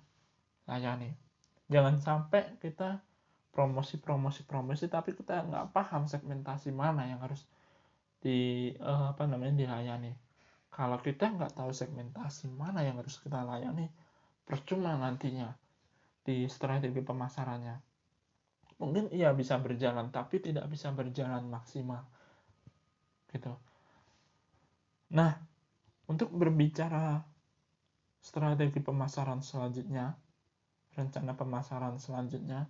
layani 0.69 1.20
jangan 1.71 1.95
sampai 2.03 2.59
kita 2.59 2.99
promosi 3.55 3.99
promosi 3.99 4.43
promosi 4.43 4.91
tapi 4.91 5.15
kita 5.15 5.47
nggak 5.47 5.71
paham 5.71 6.03
segmentasi 6.07 6.75
mana 6.75 7.07
yang 7.07 7.19
harus 7.23 7.47
di 8.21 8.69
uh, 8.77 9.11
apa 9.15 9.25
namanya 9.25 9.57
dilayani 9.57 10.13
Kalau 10.71 11.03
kita 11.03 11.27
nggak 11.35 11.59
tahu 11.59 11.75
segmentasi 11.75 12.47
mana 12.47 12.79
yang 12.87 12.95
harus 12.95 13.19
kita 13.19 13.43
layani, 13.43 13.91
percuma 14.47 14.95
nantinya 14.95 15.51
di 16.23 16.47
strategi 16.47 17.03
pemasarannya. 17.03 17.75
Mungkin 18.79 19.11
iya 19.11 19.35
bisa 19.35 19.59
berjalan, 19.59 20.15
tapi 20.15 20.39
tidak 20.39 20.71
bisa 20.71 20.95
berjalan 20.95 21.43
maksimal. 21.51 22.07
Gitu. 23.35 23.51
Nah, 25.11 25.35
untuk 26.07 26.31
berbicara 26.31 27.19
strategi 28.23 28.79
pemasaran 28.79 29.43
selanjutnya, 29.43 30.15
rencana 31.01 31.33
pemasaran 31.33 31.97
selanjutnya, 31.97 32.69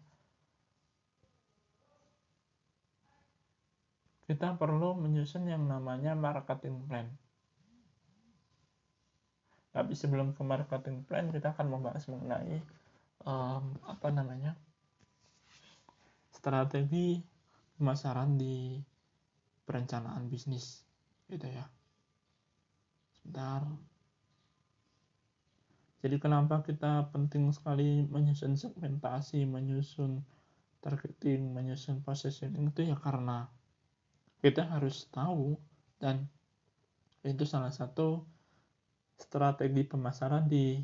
kita 4.32 4.56
perlu 4.56 4.96
menyusun 4.96 5.52
yang 5.52 5.68
namanya 5.68 6.16
marketing 6.16 6.88
plan. 6.88 7.12
Tapi 9.76 9.92
sebelum 9.92 10.32
ke 10.32 10.44
marketing 10.44 11.04
plan, 11.04 11.28
kita 11.32 11.52
akan 11.52 11.68
membahas 11.68 12.08
mengenai 12.08 12.64
um, 13.28 13.76
apa 13.84 14.08
namanya 14.12 14.56
strategi 16.32 17.20
pemasaran 17.76 18.40
di 18.40 18.80
perencanaan 19.68 20.32
bisnis, 20.32 20.84
gitu 21.28 21.48
ya. 21.48 21.68
Sebentar. 23.20 23.91
Jadi 26.02 26.18
kenapa 26.18 26.66
kita 26.66 27.14
penting 27.14 27.54
sekali 27.54 28.02
menyusun 28.10 28.58
segmentasi, 28.58 29.46
menyusun 29.46 30.26
targeting, 30.82 31.54
menyusun 31.54 32.02
positioning 32.02 32.74
itu 32.74 32.90
ya 32.90 32.98
karena 32.98 33.46
kita 34.42 34.66
harus 34.66 35.06
tahu 35.14 35.54
dan 36.02 36.26
itu 37.22 37.46
salah 37.46 37.70
satu 37.70 38.26
strategi 39.14 39.86
pemasaran 39.86 40.50
di 40.50 40.82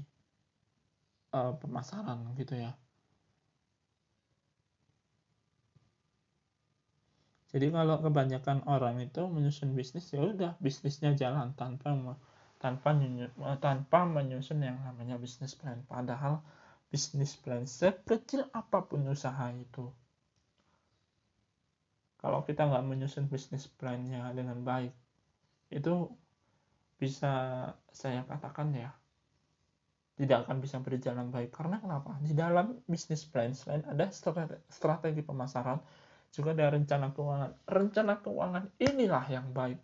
uh, 1.34 1.58
pemasaran 1.58 2.38
gitu 2.38 2.54
ya. 2.54 2.78
Jadi 7.48 7.74
kalau 7.74 7.98
kebanyakan 8.06 8.62
orang 8.70 9.02
itu 9.02 9.26
menyusun 9.26 9.74
bisnis 9.74 10.14
ya 10.14 10.22
udah 10.22 10.60
bisnisnya 10.62 11.18
jalan 11.18 11.58
tanpa 11.58 11.96
tanpa 12.58 12.94
tanpa 13.62 14.00
menyusun 14.06 14.62
yang 14.62 14.78
namanya 14.82 15.18
bisnis 15.22 15.54
plan. 15.54 15.82
Padahal 15.86 16.42
bisnis 16.90 17.36
plan 17.38 17.68
sekecil 17.68 18.48
apa 18.56 18.86
pun 18.88 19.04
usaha 19.12 19.52
itu 19.52 19.92
kalau 22.18 22.42
kita 22.48 22.66
nggak 22.66 22.86
menyusun 22.88 23.30
bisnis 23.30 23.68
plan-nya 23.68 24.32
dengan 24.34 24.64
baik 24.64 24.92
itu 25.70 26.10
bisa 26.98 27.68
saya 27.94 28.26
katakan 28.26 28.74
ya 28.74 28.90
tidak 30.18 30.50
akan 30.50 30.58
bisa 30.66 30.82
berjalan 30.82 31.30
baik. 31.30 31.54
Karena 31.54 31.78
kenapa? 31.78 32.18
Di 32.26 32.34
dalam 32.34 32.82
bisnis 32.90 33.22
plan 33.30 33.54
selain 33.54 33.86
ada 33.86 34.10
strategi 34.68 35.22
pemasaran 35.22 35.78
juga 36.34 36.58
ada 36.58 36.74
rencana 36.74 37.14
keuangan. 37.14 37.52
Rencana 37.70 38.14
keuangan 38.26 38.64
inilah 38.82 39.26
yang 39.30 39.54
baik 39.54 39.78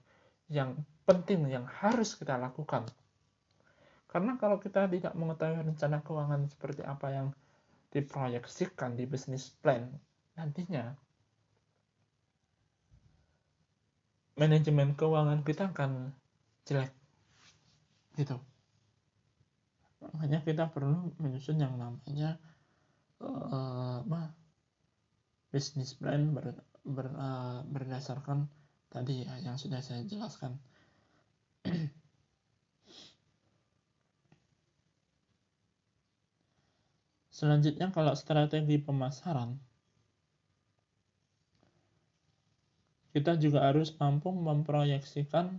yang 0.49 0.73
penting 1.03 1.47
yang 1.51 1.67
harus 1.67 2.15
kita 2.15 2.39
lakukan. 2.39 2.87
Karena 4.07 4.37
kalau 4.37 4.61
kita 4.61 4.85
tidak 4.87 5.13
mengetahui 5.17 5.65
rencana 5.65 6.05
keuangan 6.05 6.45
seperti 6.45 6.85
apa 6.85 7.07
yang 7.09 7.27
diproyeksikan 7.93 8.97
di 8.97 9.05
bisnis 9.05 9.53
plan 9.61 9.85
nantinya 10.33 10.97
manajemen 14.33 14.97
keuangan 14.97 15.45
kita 15.45 15.69
akan 15.69 16.09
jelek 16.65 16.89
gitu. 18.17 18.37
Makanya 20.01 20.41
kita 20.41 20.73
perlu 20.73 21.13
menyusun 21.21 21.61
yang 21.61 21.77
namanya 21.77 22.41
uh, 23.21 24.01
apa 24.01 24.33
bisnis 25.53 25.93
plan 25.93 26.33
ber, 26.33 26.57
ber, 26.81 27.07
uh, 27.13 27.61
berdasarkan 27.69 28.49
tadi 28.89 29.25
ya 29.25 29.37
yang 29.41 29.57
sudah 29.57 29.85
saya 29.85 30.01
jelaskan 30.05 30.57
selanjutnya 37.37 37.89
kalau 37.91 38.13
strategi 38.13 38.77
pemasaran 38.77 39.57
kita 43.13 43.37
juga 43.37 43.69
harus 43.69 43.93
mampu 44.01 44.33
memproyeksikan 44.33 45.53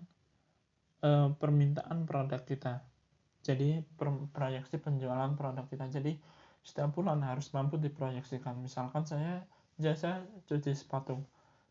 uh, 1.07 1.31
permintaan 1.39 2.03
produk 2.03 2.43
kita. 2.43 2.83
Jadi 3.47 3.87
proyeksi 4.35 4.83
penjualan 4.83 5.31
produk 5.39 5.63
kita. 5.71 5.87
Jadi 5.87 6.19
setiap 6.67 6.99
bulan 6.99 7.23
harus 7.23 7.47
mampu 7.55 7.79
diproyeksikan. 7.79 8.59
Misalkan 8.59 9.07
saya 9.07 9.47
jasa 9.79 10.27
cuci 10.51 10.75
sepatu. 10.75 11.23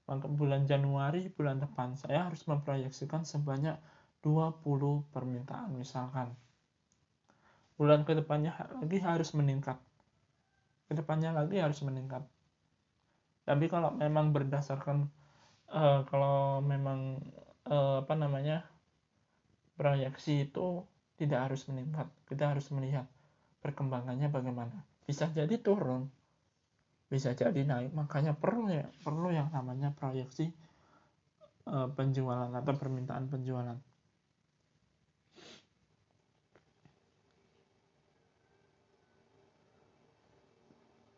Maka 0.07 0.27
bulan 0.31 0.63
Januari 0.63 1.27
bulan 1.31 1.59
depan 1.59 1.99
saya 1.99 2.31
harus 2.31 2.47
memproyeksikan 2.47 3.27
sebanyak 3.27 3.75
20 4.23 5.13
permintaan 5.13 5.75
misalkan. 5.75 6.31
Bulan 7.75 8.07
ke 8.07 8.15
depannya 8.15 8.55
lagi 8.55 8.97
harus 9.03 9.35
meningkat. 9.35 9.77
Ke 10.87 10.95
depannya 10.95 11.35
lagi 11.35 11.59
harus 11.59 11.83
meningkat. 11.83 12.23
Tapi 13.43 13.67
kalau 13.67 13.91
memang 13.91 14.31
berdasarkan 14.31 15.11
uh, 15.73 16.07
kalau 16.07 16.63
memang 16.63 17.19
uh, 17.67 18.03
apa 18.03 18.13
namanya 18.15 18.63
proyeksi 19.75 20.47
itu 20.47 20.85
tidak 21.17 21.49
harus 21.49 21.65
meningkat 21.69 22.07
kita 22.29 22.53
harus 22.53 22.69
melihat 22.73 23.09
perkembangannya 23.63 24.29
bagaimana 24.29 24.85
bisa 25.03 25.29
jadi 25.31 25.55
turun 25.59 26.09
bisa 27.09 27.37
jadi 27.37 27.61
naik 27.61 27.93
makanya 27.93 28.33
perlu 28.33 28.69
ya 28.69 28.89
perlu 29.05 29.29
yang 29.29 29.53
namanya 29.53 29.93
proyeksi 29.93 30.49
uh, 31.69 31.89
penjualan 31.93 32.49
atau 32.49 32.73
permintaan 32.73 33.29
penjualan 33.29 33.77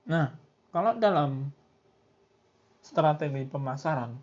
nah 0.06 0.34
kalau 0.70 0.94
dalam 0.98 1.50
strategi 2.86 3.50
pemasaran 3.50 4.14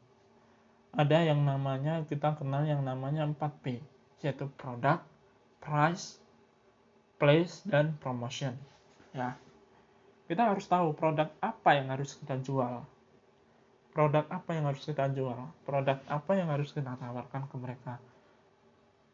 ada 0.92 1.18
yang 1.24 1.42
namanya 1.42 2.04
kita 2.04 2.36
kenal 2.36 2.62
yang 2.68 2.84
namanya 2.84 3.24
4P 3.24 3.80
yaitu 4.22 4.46
produk, 4.54 5.02
price, 5.58 6.22
place 7.18 7.64
dan 7.66 7.98
promotion. 7.98 8.54
Ya. 9.10 9.34
Kita 10.30 10.54
harus 10.54 10.64
tahu 10.70 10.94
produk 10.94 11.28
apa 11.42 11.76
yang 11.76 11.90
harus 11.90 12.14
kita 12.16 12.38
jual. 12.38 12.86
Produk 13.92 14.24
apa 14.32 14.50
yang 14.56 14.70
harus 14.70 14.86
kita 14.86 15.10
jual? 15.12 15.36
Produk 15.66 16.00
apa 16.08 16.32
yang 16.32 16.48
harus 16.48 16.72
kita 16.72 16.96
tawarkan 16.96 17.44
ke 17.50 17.56
mereka? 17.60 17.94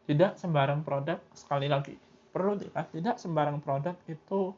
Tidak 0.06 0.38
sembarang 0.38 0.86
produk 0.86 1.18
sekali 1.34 1.66
lagi. 1.66 1.98
Perlu 2.30 2.60
tidak 2.94 3.16
sembarang 3.18 3.58
produk 3.58 3.98
itu 4.06 4.54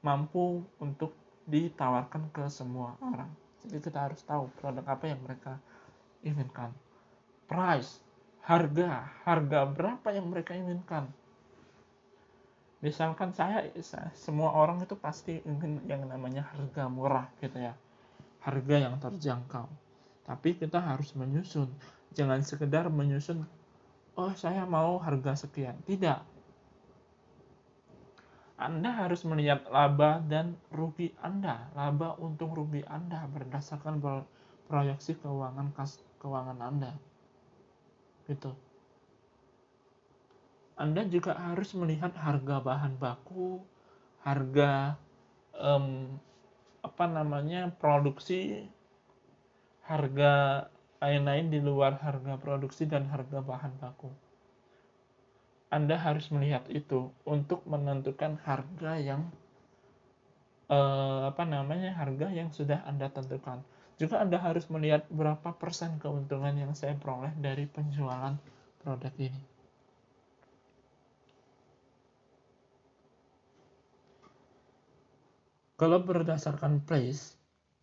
mampu 0.00 0.64
untuk 0.80 1.12
ditawarkan 1.48 2.28
ke 2.30 2.44
semua 2.52 2.94
orang. 3.00 3.32
Jadi 3.64 3.80
kita 3.80 3.98
harus 4.06 4.20
tahu 4.22 4.52
produk 4.60 4.84
apa 4.84 5.04
yang 5.08 5.20
mereka 5.24 5.56
inginkan. 6.22 6.70
Price, 7.48 8.04
harga, 8.44 9.08
harga 9.24 9.60
berapa 9.66 10.08
yang 10.12 10.28
mereka 10.28 10.52
inginkan. 10.52 11.08
Misalkan 12.78 13.34
saya, 13.34 13.66
semua 14.14 14.54
orang 14.54 14.78
itu 14.86 14.94
pasti 14.94 15.42
ingin 15.42 15.82
yang 15.90 16.06
namanya 16.06 16.46
harga 16.54 16.86
murah 16.86 17.26
gitu 17.42 17.58
ya. 17.58 17.74
Harga 18.44 18.76
yang 18.78 18.94
terjangkau. 19.02 19.66
Tapi 20.22 20.54
kita 20.54 20.78
harus 20.78 21.10
menyusun. 21.18 21.66
Jangan 22.14 22.38
sekedar 22.46 22.86
menyusun, 22.86 23.42
oh 24.14 24.32
saya 24.38 24.62
mau 24.62 25.00
harga 25.02 25.48
sekian. 25.48 25.74
Tidak. 25.82 26.37
Anda 28.58 28.90
harus 28.90 29.22
melihat 29.22 29.70
laba 29.70 30.18
dan 30.26 30.58
rugi 30.74 31.14
Anda. 31.22 31.70
Laba 31.78 32.18
untung 32.18 32.50
rugi 32.58 32.82
Anda 32.90 33.22
berdasarkan 33.30 34.02
proyeksi 34.66 35.14
keuangan 35.22 35.70
kas 35.78 36.02
keuangan 36.18 36.58
Anda. 36.58 36.92
Gitu. 38.26 38.50
Anda 40.74 41.06
juga 41.06 41.38
harus 41.38 41.70
melihat 41.78 42.14
harga 42.18 42.58
bahan 42.58 42.98
baku, 42.98 43.62
harga 44.26 44.98
um, 45.54 46.18
apa 46.82 47.04
namanya 47.06 47.70
produksi, 47.78 48.66
harga 49.86 50.66
lain-lain 50.98 51.50
di 51.50 51.58
luar 51.62 51.98
harga 52.02 52.34
produksi 52.38 52.90
dan 52.90 53.06
harga 53.06 53.38
bahan 53.38 53.74
baku. 53.78 54.10
Anda 55.68 56.00
harus 56.00 56.32
melihat 56.32 56.64
itu 56.72 57.12
untuk 57.28 57.60
menentukan 57.68 58.40
harga 58.40 58.96
yang 58.96 59.28
eh, 60.72 61.22
apa 61.28 61.44
namanya 61.44 61.92
harga 61.92 62.32
yang 62.32 62.48
sudah 62.48 62.80
Anda 62.88 63.12
tentukan. 63.12 63.60
Juga 64.00 64.22
Anda 64.22 64.40
harus 64.40 64.64
melihat 64.72 65.04
berapa 65.12 65.52
persen 65.58 66.00
keuntungan 66.00 66.56
yang 66.56 66.72
saya 66.72 66.96
peroleh 66.96 67.34
dari 67.36 67.68
penjualan 67.68 68.32
produk 68.80 69.12
ini. 69.20 69.42
Kalau 75.78 76.02
berdasarkan 76.02 76.82
place, 76.82 77.36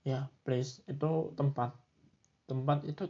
ya 0.04 0.28
place 0.44 0.84
itu 0.90 1.32
tempat. 1.38 1.72
Tempat 2.50 2.84
itu 2.90 3.08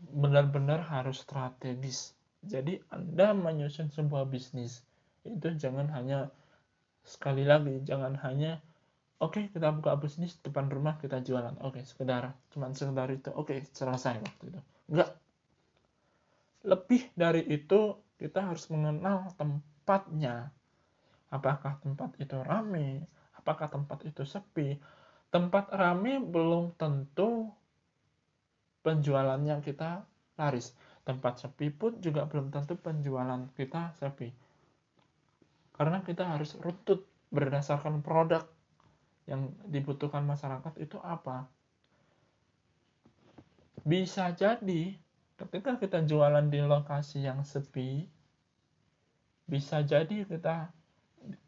benar-benar 0.00 0.80
harus 0.88 1.20
strategis 1.20 2.16
jadi 2.44 2.80
anda 2.88 3.36
menyusun 3.36 3.92
sebuah 3.92 4.28
bisnis 4.28 4.80
itu 5.28 5.52
jangan 5.60 5.92
hanya 5.92 6.32
sekali 7.04 7.44
lagi 7.44 7.84
jangan 7.84 8.16
hanya 8.24 8.60
oke 9.20 9.36
okay, 9.36 9.44
kita 9.52 9.68
buka 9.76 10.00
bisnis 10.00 10.40
depan 10.40 10.72
rumah 10.72 10.96
kita 10.96 11.20
jualan. 11.20 11.60
Oke 11.60 11.80
okay, 11.80 11.82
sekedar 11.84 12.32
cuman 12.56 12.72
sekedar 12.72 13.08
itu 13.12 13.28
oke 13.32 13.52
okay, 13.52 13.58
selesai 13.76 14.16
waktu 14.16 14.44
itu. 14.48 14.60
Enggak. 14.88 15.10
Lebih 16.64 17.02
dari 17.12 17.44
itu 17.48 18.00
kita 18.16 18.52
harus 18.52 18.68
mengenal 18.72 19.32
tempatnya. 19.36 20.48
Apakah 21.30 21.78
tempat 21.84 22.16
itu 22.18 22.36
ramai 22.40 23.04
apakah 23.40 23.72
tempat 23.72 24.04
itu 24.04 24.24
sepi? 24.28 24.76
Tempat 25.32 25.72
ramai 25.72 26.20
belum 26.20 26.76
tentu 26.76 27.48
penjualannya 28.84 29.60
kita 29.64 30.04
laris 30.36 30.72
tempat 31.10 31.42
sepi 31.42 31.74
pun 31.74 31.98
juga 31.98 32.30
belum 32.30 32.54
tentu 32.54 32.78
penjualan 32.78 33.42
kita 33.58 33.98
sepi 33.98 34.30
karena 35.80 36.04
kita 36.04 36.36
harus 36.36 36.60
rutut 36.60 37.08
berdasarkan 37.32 38.04
produk 38.04 38.44
yang 39.24 39.48
dibutuhkan 39.64 40.20
masyarakat 40.28 40.76
itu 40.76 41.00
apa? 41.00 41.48
Bisa 43.80 44.28
jadi 44.36 44.92
ketika 45.40 45.80
kita 45.80 46.04
jualan 46.04 46.52
di 46.52 46.60
lokasi 46.60 47.24
yang 47.24 47.40
sepi, 47.48 48.04
bisa 49.48 49.80
jadi 49.80 50.28
kita 50.28 50.68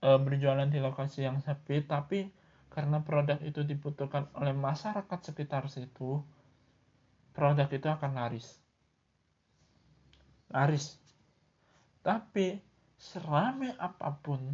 e, 0.00 0.08
berjualan 0.16 0.64
di 0.64 0.80
lokasi 0.80 1.28
yang 1.28 1.36
sepi, 1.44 1.84
tapi 1.84 2.32
karena 2.72 3.04
produk 3.04 3.36
itu 3.44 3.60
dibutuhkan 3.68 4.32
oleh 4.32 4.56
masyarakat 4.56 5.20
sekitar 5.20 5.68
situ, 5.68 6.24
produk 7.36 7.68
itu 7.68 7.84
akan 7.84 8.16
laris. 8.16 8.61
Laris. 10.52 11.00
Tapi 12.04 12.60
seramai 13.00 13.74
apa 13.80 14.14
pun 14.14 14.52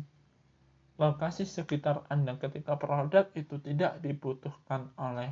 lokasi 0.99 1.47
sekitar 1.47 2.07
Anda 2.11 2.35
ketika 2.41 2.75
produk 2.75 3.31
itu 3.39 3.61
tidak 3.63 4.03
dibutuhkan 4.03 4.91
oleh 4.99 5.31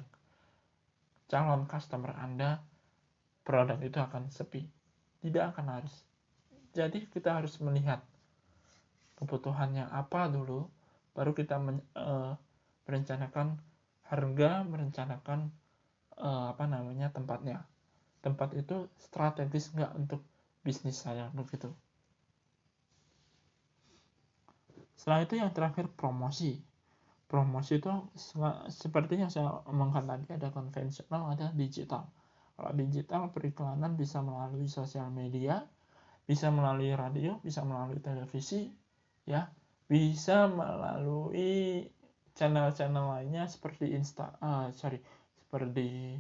calon 1.27 1.67
customer 1.67 2.15
Anda, 2.15 2.63
produk 3.43 3.79
itu 3.83 3.99
akan 3.99 4.31
sepi, 4.31 4.63
tidak 5.27 5.55
akan 5.55 5.65
laris. 5.75 5.97
Jadi 6.71 7.11
kita 7.11 7.43
harus 7.43 7.59
melihat 7.59 7.99
kebutuhannya 9.19 9.91
apa 9.91 10.31
dulu, 10.31 10.71
baru 11.17 11.35
kita 11.35 11.59
men, 11.59 11.83
uh, 11.99 12.39
merencanakan 12.87 13.59
harga, 14.07 14.63
merencanakan 14.63 15.51
uh, 16.21 16.55
apa 16.55 16.65
namanya 16.71 17.11
tempatnya. 17.11 17.67
Tempat 18.23 18.55
itu 18.55 18.87
strategis 19.03 19.75
nggak 19.75 19.93
untuk 19.99 20.23
bisnis 20.67 20.99
saya 20.99 21.31
begitu. 21.31 21.71
Setelah 24.99 25.23
itu 25.23 25.39
yang 25.39 25.55
terakhir 25.55 25.87
promosi. 25.95 26.59
Promosi 27.31 27.79
itu 27.79 27.91
seperti 28.71 29.23
yang 29.23 29.31
saya 29.31 29.63
omongkan 29.71 30.11
tadi 30.11 30.27
ada 30.35 30.51
konvensional, 30.51 31.31
ada 31.31 31.55
digital. 31.55 32.11
Kalau 32.59 32.73
digital 32.75 33.31
periklanan 33.31 33.95
bisa 33.95 34.19
melalui 34.19 34.67
sosial 34.67 35.07
media, 35.15 35.63
bisa 36.27 36.51
melalui 36.51 36.91
radio, 36.99 37.39
bisa 37.39 37.63
melalui 37.63 38.03
televisi, 38.03 38.67
ya, 39.27 39.47
bisa 39.87 40.51
melalui 40.51 41.87
channel-channel 42.35 43.07
lainnya 43.07 43.47
seperti 43.47 43.95
Insta, 43.95 44.35
uh, 44.43 44.75
sorry, 44.75 44.99
seperti 45.47 46.19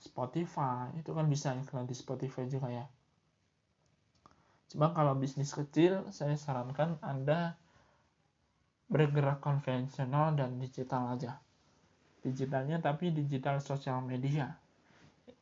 Spotify 0.00 0.92
itu 0.96 1.10
kan 1.12 1.26
bisa 1.28 1.52
iklan 1.56 1.84
di 1.84 1.96
Spotify 1.96 2.48
juga 2.48 2.68
ya. 2.72 2.86
Cuma 4.70 4.90
kalau 4.90 5.14
bisnis 5.14 5.54
kecil, 5.54 6.06
saya 6.10 6.34
sarankan 6.34 6.98
Anda 7.02 7.54
bergerak 8.86 9.42
konvensional 9.42 10.34
dan 10.38 10.58
digital 10.62 11.14
aja. 11.14 11.38
Digitalnya 12.22 12.82
tapi 12.82 13.14
digital 13.14 13.62
sosial 13.62 14.02
media. 14.02 14.54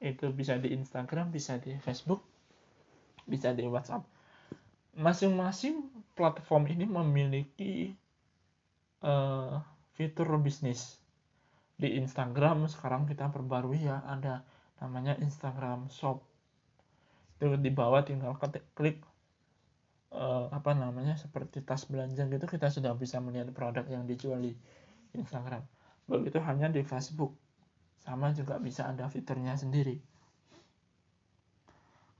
Itu 0.01 0.33
bisa 0.33 0.61
di 0.61 0.73
Instagram 0.77 1.33
bisa 1.33 1.57
di 1.57 1.77
Facebook 1.81 2.21
bisa 3.25 3.57
di 3.57 3.65
WhatsApp. 3.65 4.05
Masing-masing 4.95 5.91
platform 6.15 6.71
ini 6.71 6.87
memiliki 6.87 7.91
uh, 9.03 9.59
fitur 9.97 10.29
bisnis. 10.39 11.01
Di 11.75 11.99
Instagram 11.99 12.71
sekarang 12.71 13.11
kita 13.11 13.27
perbarui 13.35 13.83
ya 13.83 14.05
ada 14.07 14.47
namanya 14.79 15.19
Instagram 15.19 15.91
Shop. 15.91 16.23
Itu 17.41 17.59
di 17.59 17.73
bawah 17.75 18.07
tinggal 18.07 18.39
klik 18.79 19.03
apa 20.51 20.77
namanya 20.77 21.15
seperti 21.17 21.63
tas 21.63 21.87
belanja 21.87 22.27
gitu 22.27 22.45
kita 22.45 22.69
sudah 22.69 22.93
bisa 22.99 23.23
melihat 23.23 23.53
produk 23.55 23.85
yang 23.87 24.05
dijual 24.05 24.43
di 24.43 24.53
Instagram. 25.15 25.63
Begitu 26.11 26.43
hanya 26.43 26.69
di 26.69 26.83
Facebook. 26.85 27.33
Sama 28.05 28.35
juga 28.37 28.61
bisa 28.61 28.91
ada 28.91 29.09
fiturnya 29.09 29.57
sendiri. 29.57 29.97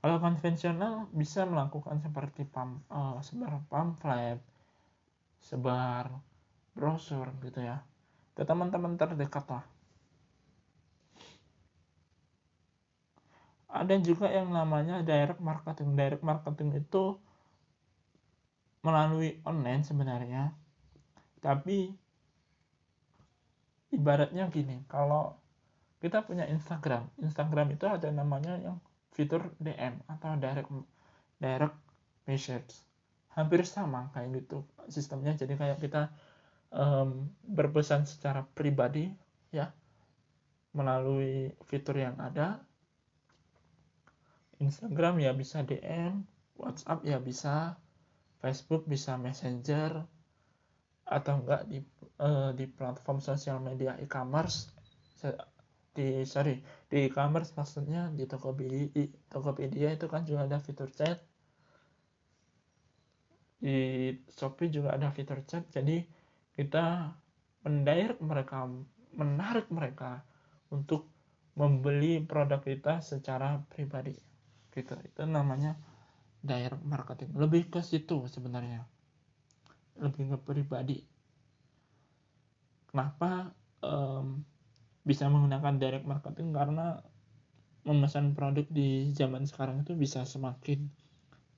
Kalau 0.01 0.21
konvensional 0.21 1.09
bisa 1.13 1.49
melakukan 1.49 1.97
seperti 1.97 2.45
pam, 2.45 2.81
uh, 2.93 3.17
sebar 3.25 3.61
pamflet 3.69 4.37
sebar 5.45 6.09
brosur 6.73 7.29
gitu 7.45 7.61
ya. 7.61 7.85
Ke 8.33 8.41
teman-teman 8.45 8.97
terdekat 8.97 9.45
lah. 9.45 9.65
Ada 13.69 13.99
juga 14.01 14.31
yang 14.31 14.49
namanya 14.49 15.03
direct 15.05 15.41
marketing. 15.41 15.93
Direct 15.93 16.23
marketing 16.25 16.81
itu 16.81 17.19
melalui 18.85 19.41
online 19.41 19.81
sebenarnya. 19.81 20.53
Tapi 21.41 21.89
ibaratnya 23.89 24.45
gini 24.53 24.85
kalau 24.85 25.33
kita 26.03 26.21
punya 26.21 26.45
Instagram 26.45 27.09
Instagram 27.17 27.73
itu 27.73 27.89
ada 27.89 28.11
namanya 28.13 28.61
yang 28.61 28.77
fitur 29.15 29.49
DM 29.57 29.97
atau 30.05 30.37
direct 30.37 30.69
direct 31.41 31.77
message. 32.29 32.77
Hampir 33.33 33.65
sama 33.65 34.13
kayak 34.13 34.45
gitu 34.45 34.61
sistemnya. 34.87 35.33
Jadi 35.33 35.57
kayak 35.57 35.81
kita 35.81 36.13
um, 36.69 37.33
berpesan 37.41 38.05
secara 38.05 38.45
pribadi 38.53 39.09
ya 39.49 39.73
melalui 40.77 41.49
fitur 41.65 41.97
yang 41.97 42.19
ada. 42.21 42.61
Instagram 44.55 45.19
ya 45.19 45.35
bisa 45.35 45.67
DM 45.67 46.23
WhatsApp 46.55 47.03
ya 47.03 47.19
bisa 47.19 47.75
Facebook 48.45 48.85
bisa 48.85 49.17
Messenger 49.17 50.05
atau 51.09 51.41
enggak 51.41 51.65
di 51.65 51.81
uh, 52.21 52.53
di 52.53 52.69
platform 52.69 53.17
sosial 53.17 53.57
media 53.57 53.97
e-commerce. 53.97 54.69
Di 55.89 56.21
sorry 56.29 56.61
di 56.85 57.09
e-commerce 57.09 57.57
maksudnya 57.57 58.13
di 58.13 58.29
Tokopedia 58.29 58.85
di 58.93 59.09
Tokopedia 59.25 59.89
itu 59.97 60.05
kan 60.05 60.21
juga 60.29 60.45
ada 60.45 60.61
fitur 60.61 60.93
chat. 60.93 61.17
Di 63.57 64.13
Shopee 64.29 64.69
juga 64.69 64.93
ada 64.93 65.09
fitur 65.09 65.41
chat. 65.49 65.65
Jadi 65.73 66.05
kita 66.53 67.17
mendirect 67.65 68.21
mereka 68.21 68.69
menarik 69.17 69.73
mereka 69.73 70.21
untuk 70.69 71.09
membeli 71.57 72.21
produk 72.21 72.61
kita 72.61 73.01
secara 73.01 73.57
pribadi. 73.73 74.13
Gitu. 74.69 74.93
Itu 75.01 75.25
namanya 75.25 75.73
direct 76.45 76.85
marketing. 76.85 77.33
Lebih 77.33 77.73
ke 77.73 77.81
situ 77.81 78.29
sebenarnya. 78.29 78.85
Lebih 79.97 80.35
ke 80.35 80.37
pribadi. 80.45 81.01
Kenapa 82.87 83.51
um, 83.81 84.45
bisa 85.01 85.27
menggunakan 85.27 85.75
direct 85.81 86.05
marketing? 86.05 86.53
Karena 86.53 87.01
memesan 87.85 88.37
produk 88.37 88.65
di 88.69 89.11
zaman 89.13 89.45
sekarang 89.49 89.81
itu 89.81 89.97
bisa 89.97 90.23
semakin 90.23 90.87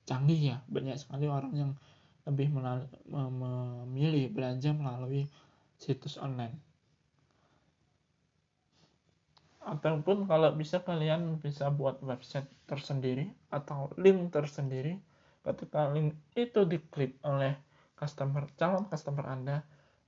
canggih 0.08 0.56
ya. 0.56 0.58
Banyak 0.66 0.96
sekali 0.96 1.28
orang 1.28 1.52
yang 1.54 1.72
lebih 2.28 2.52
memilih 3.08 4.28
belanja 4.32 4.76
melalui 4.76 5.28
situs 5.80 6.20
online 6.20 6.67
ataupun 9.68 10.24
kalau 10.24 10.56
bisa 10.56 10.80
kalian 10.80 11.36
bisa 11.36 11.68
buat 11.68 12.00
website 12.00 12.48
tersendiri 12.64 13.28
atau 13.52 13.92
link 14.00 14.32
tersendiri. 14.32 14.96
Ketika 15.44 15.92
link 15.92 16.16
itu 16.32 16.64
diklik 16.64 17.20
oleh 17.24 17.56
customer 17.96 18.48
calon 18.56 18.88
customer 18.88 19.28
Anda 19.28 19.56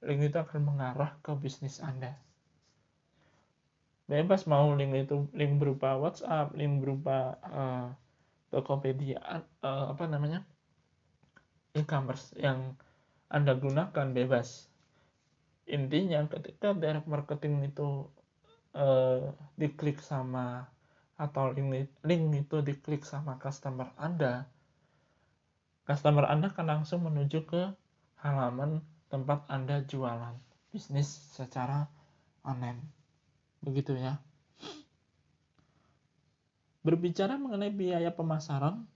link 0.01 0.33
itu 0.33 0.37
akan 0.41 0.65
mengarah 0.65 1.21
ke 1.21 1.37
bisnis 1.37 1.85
Anda. 1.85 2.17
Bebas 4.09 4.49
mau 4.49 4.73
link 4.75 4.97
itu 4.97 5.29
link 5.37 5.61
berupa 5.61 5.95
WhatsApp 6.01 6.57
link 6.57 6.81
berupa 6.83 7.37
uh, 7.45 7.89
Tokopedia 8.51 9.23
uh, 9.63 9.95
apa 9.95 10.05
namanya 10.11 10.43
e-commerce 11.79 12.35
yang 12.35 12.75
Anda 13.31 13.55
gunakan 13.55 14.11
bebas. 14.11 14.67
Intinya 15.71 16.27
ketika 16.27 16.75
direct 16.75 17.07
marketing 17.07 17.71
itu 17.71 18.11
uh, 18.75 19.33
diklik 19.59 19.99
sama 20.03 20.67
atau 21.21 21.53
link, 21.53 21.93
link 22.01 22.23
itu 22.49 22.57
diklik 22.65 23.05
sama 23.05 23.37
customer 23.37 23.93
Anda, 24.01 24.49
customer 25.85 26.25
Anda 26.25 26.49
akan 26.49 26.67
langsung 26.67 27.05
menuju 27.05 27.45
ke 27.45 27.63
halaman 28.25 28.81
tempat 29.13 29.45
Anda 29.51 29.85
jualan 29.85 30.39
bisnis 30.71 31.11
secara 31.35 31.91
online. 32.47 32.81
Begitu 33.61 33.99
ya. 33.99 34.17
Berbicara 36.81 37.37
mengenai 37.37 37.69
biaya 37.69 38.09
pemasaran, 38.09 38.89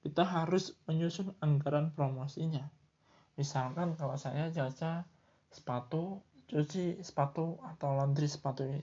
kita 0.00 0.24
harus 0.24 0.72
menyusun 0.88 1.36
anggaran 1.44 1.92
promosinya. 1.92 2.64
Misalkan 3.36 3.92
kalau 4.00 4.16
saya 4.16 4.48
jasa 4.48 5.04
sepatu, 5.52 6.24
cuci 6.46 7.02
sepatu 7.02 7.58
atau 7.62 7.98
laundry 7.98 8.30
sepatu 8.30 8.62
ini, 8.66 8.82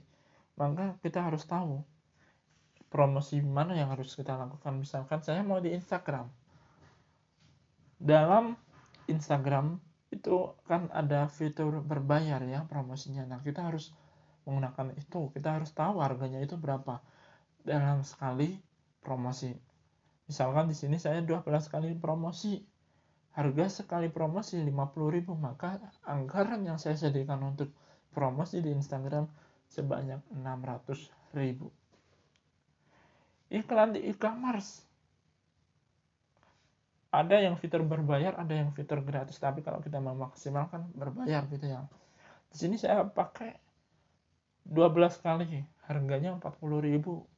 maka 0.60 0.96
kita 1.00 1.24
harus 1.24 1.44
tahu 1.48 1.80
promosi 2.92 3.42
mana 3.42 3.74
yang 3.74 3.90
harus 3.90 4.14
kita 4.14 4.38
lakukan. 4.38 4.78
Misalkan 4.78 5.18
saya 5.24 5.42
mau 5.42 5.58
di 5.58 5.74
Instagram. 5.74 6.30
Dalam 7.98 8.54
Instagram 9.10 9.82
itu 10.14 10.54
kan 10.70 10.86
ada 10.94 11.26
fitur 11.26 11.82
berbayar 11.82 12.38
ya 12.46 12.62
promosinya. 12.70 13.26
Nah, 13.26 13.42
kita 13.42 13.66
harus 13.66 13.90
menggunakan 14.46 14.94
itu. 14.94 15.34
Kita 15.34 15.58
harus 15.58 15.74
tahu 15.74 15.98
harganya 15.98 16.38
itu 16.38 16.54
berapa 16.54 17.02
dalam 17.66 18.06
sekali 18.06 18.60
promosi. 19.02 19.50
Misalkan 20.30 20.70
di 20.70 20.76
sini 20.76 20.96
saya 20.96 21.18
12 21.20 21.44
kali 21.66 21.98
promosi. 21.98 22.62
Harga 23.34 23.66
sekali 23.66 24.06
promosi 24.10 24.62
50.000, 24.62 25.34
maka 25.34 25.82
anggaran 26.06 26.62
yang 26.62 26.78
saya 26.78 26.94
sediakan 26.94 27.54
untuk 27.54 27.74
promosi 28.14 28.62
di 28.62 28.70
Instagram 28.70 29.26
sebanyak 29.66 30.22
600.000. 30.30 31.66
Iklan 33.54 33.94
di 33.98 34.06
e-commerce. 34.06 34.86
Ada 37.14 37.46
yang 37.46 37.54
fitur 37.58 37.86
berbayar, 37.86 38.34
ada 38.38 38.54
yang 38.54 38.74
fitur 38.74 39.02
gratis, 39.02 39.38
tapi 39.38 39.62
kalau 39.62 39.78
kita 39.78 40.02
memaksimalkan 40.02 40.90
berbayar 40.94 41.46
gitu 41.50 41.66
ya. 41.70 41.86
Di 42.50 42.56
sini 42.58 42.78
saya 42.78 43.06
pakai 43.06 43.54
12 44.66 45.22
kali, 45.22 45.62
harganya 45.86 46.34
40.000 46.38 47.34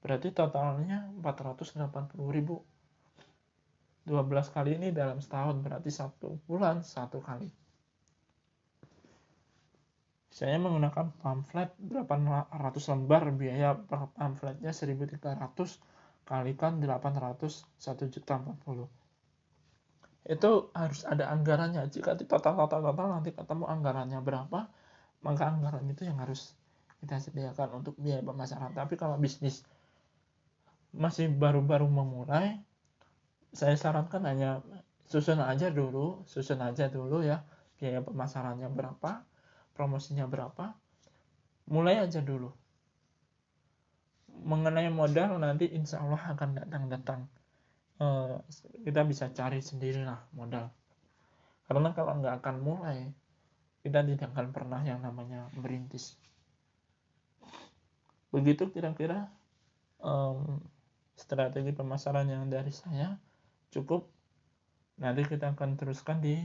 Berarti 0.00 0.32
totalnya 0.32 1.12
480 1.20 2.32
ribu. 2.32 2.64
12 4.08 4.54
kali 4.54 4.80
ini 4.80 4.88
dalam 4.92 5.20
setahun 5.20 5.60
berarti 5.60 5.90
satu 5.92 6.40
bulan 6.48 6.80
satu 6.80 7.20
kali. 7.20 7.48
Saya 10.30 10.56
menggunakan 10.56 11.10
pamflet 11.20 11.74
800 11.76 12.90
lembar 12.94 13.28
biaya 13.34 13.76
per 13.76 14.08
pamfletnya 14.14 14.72
1300 14.72 15.20
kalikan 16.24 16.78
800 16.78 17.66
1 17.76 18.14
juta 18.14 18.34
40 18.38 19.00
itu 20.30 20.50
harus 20.76 21.00
ada 21.08 21.32
anggarannya. 21.32 21.88
Jika 21.88 22.14
total 22.14 22.54
total 22.54 22.80
total 22.84 23.06
nanti 23.08 23.32
ketemu 23.32 23.64
anggarannya 23.66 24.20
berapa 24.20 24.68
maka 25.20 25.44
anggaran 25.52 25.84
itu 25.88 26.08
yang 26.08 26.16
harus 26.20 26.56
kita 27.00 27.16
sediakan 27.16 27.80
untuk 27.80 27.96
biaya 27.96 28.20
pemasaran. 28.20 28.76
Tapi 28.76 28.96
kalau 29.00 29.16
bisnis 29.16 29.64
masih 30.92 31.32
baru-baru 31.32 31.88
memulai, 31.88 32.60
saya 33.50 33.74
sarankan 33.74 34.22
hanya 34.26 34.62
susun 35.10 35.42
aja 35.42 35.74
dulu, 35.74 36.22
susun 36.26 36.62
aja 36.62 36.86
dulu 36.86 37.26
ya, 37.26 37.42
biaya 37.82 37.98
pemasarannya 37.98 38.70
berapa, 38.70 39.26
promosinya 39.74 40.30
berapa, 40.30 40.78
mulai 41.66 41.98
aja 41.98 42.22
dulu. 42.22 42.54
Mengenai 44.40 44.88
modal 44.88 45.36
nanti 45.42 45.66
insya 45.68 46.00
Allah 46.00 46.22
akan 46.30 46.62
datang-datang. 46.62 47.26
Uh, 48.00 48.40
kita 48.86 49.04
bisa 49.04 49.28
cari 49.34 49.60
sendirilah 49.60 50.30
modal. 50.32 50.72
Karena 51.68 51.92
kalau 51.92 52.16
nggak 52.22 52.40
akan 52.40 52.56
mulai, 52.64 53.12
kita 53.84 54.00
tidak 54.06 54.32
akan 54.32 54.54
pernah 54.54 54.80
yang 54.80 55.04
namanya 55.04 55.50
merintis. 55.52 56.16
Begitu 58.30 58.70
kira-kira 58.70 59.28
um, 60.00 60.62
strategi 61.18 61.74
pemasaran 61.74 62.30
yang 62.30 62.48
dari 62.48 62.72
saya 62.72 63.18
cukup. 63.74 64.06
Nanti 65.00 65.24
kita 65.24 65.56
akan 65.56 65.80
teruskan 65.80 66.20
di 66.20 66.36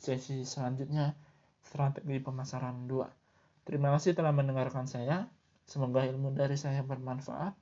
sesi 0.00 0.46
selanjutnya 0.46 1.12
strategi 1.60 2.22
pemasaran 2.22 2.86
2 2.86 3.24
terima 3.64 3.96
kasih 3.96 4.12
telah 4.14 4.30
mendengarkan 4.30 4.86
saya. 4.86 5.26
Semoga 5.64 6.04
ilmu 6.04 6.36
dari 6.36 6.60
saya 6.60 6.84
bermanfaat. 6.84 7.56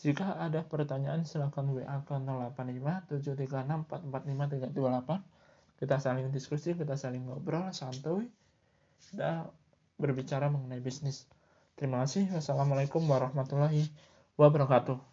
Jika 0.00 0.38
ada 0.38 0.64
pertanyaan 0.64 1.28
silahkan 1.28 1.68
WA 1.68 2.00
ke 2.06 2.14
085736445328 3.10 5.82
kita 5.82 5.96
saling 6.00 6.32
diskusi 6.32 6.72
kita 6.72 6.96
saling 6.96 7.28
ngobrol 7.28 7.68
santuy 7.74 8.30
dan 9.12 9.50
berbicara 10.00 10.48
mengenai 10.48 10.80
bisnis. 10.80 11.28
Terima 11.76 12.00
kasih. 12.06 12.32
Wassalamualaikum 12.32 13.04
warahmatullahi 13.04 13.92
wabarakatuh 14.40 15.09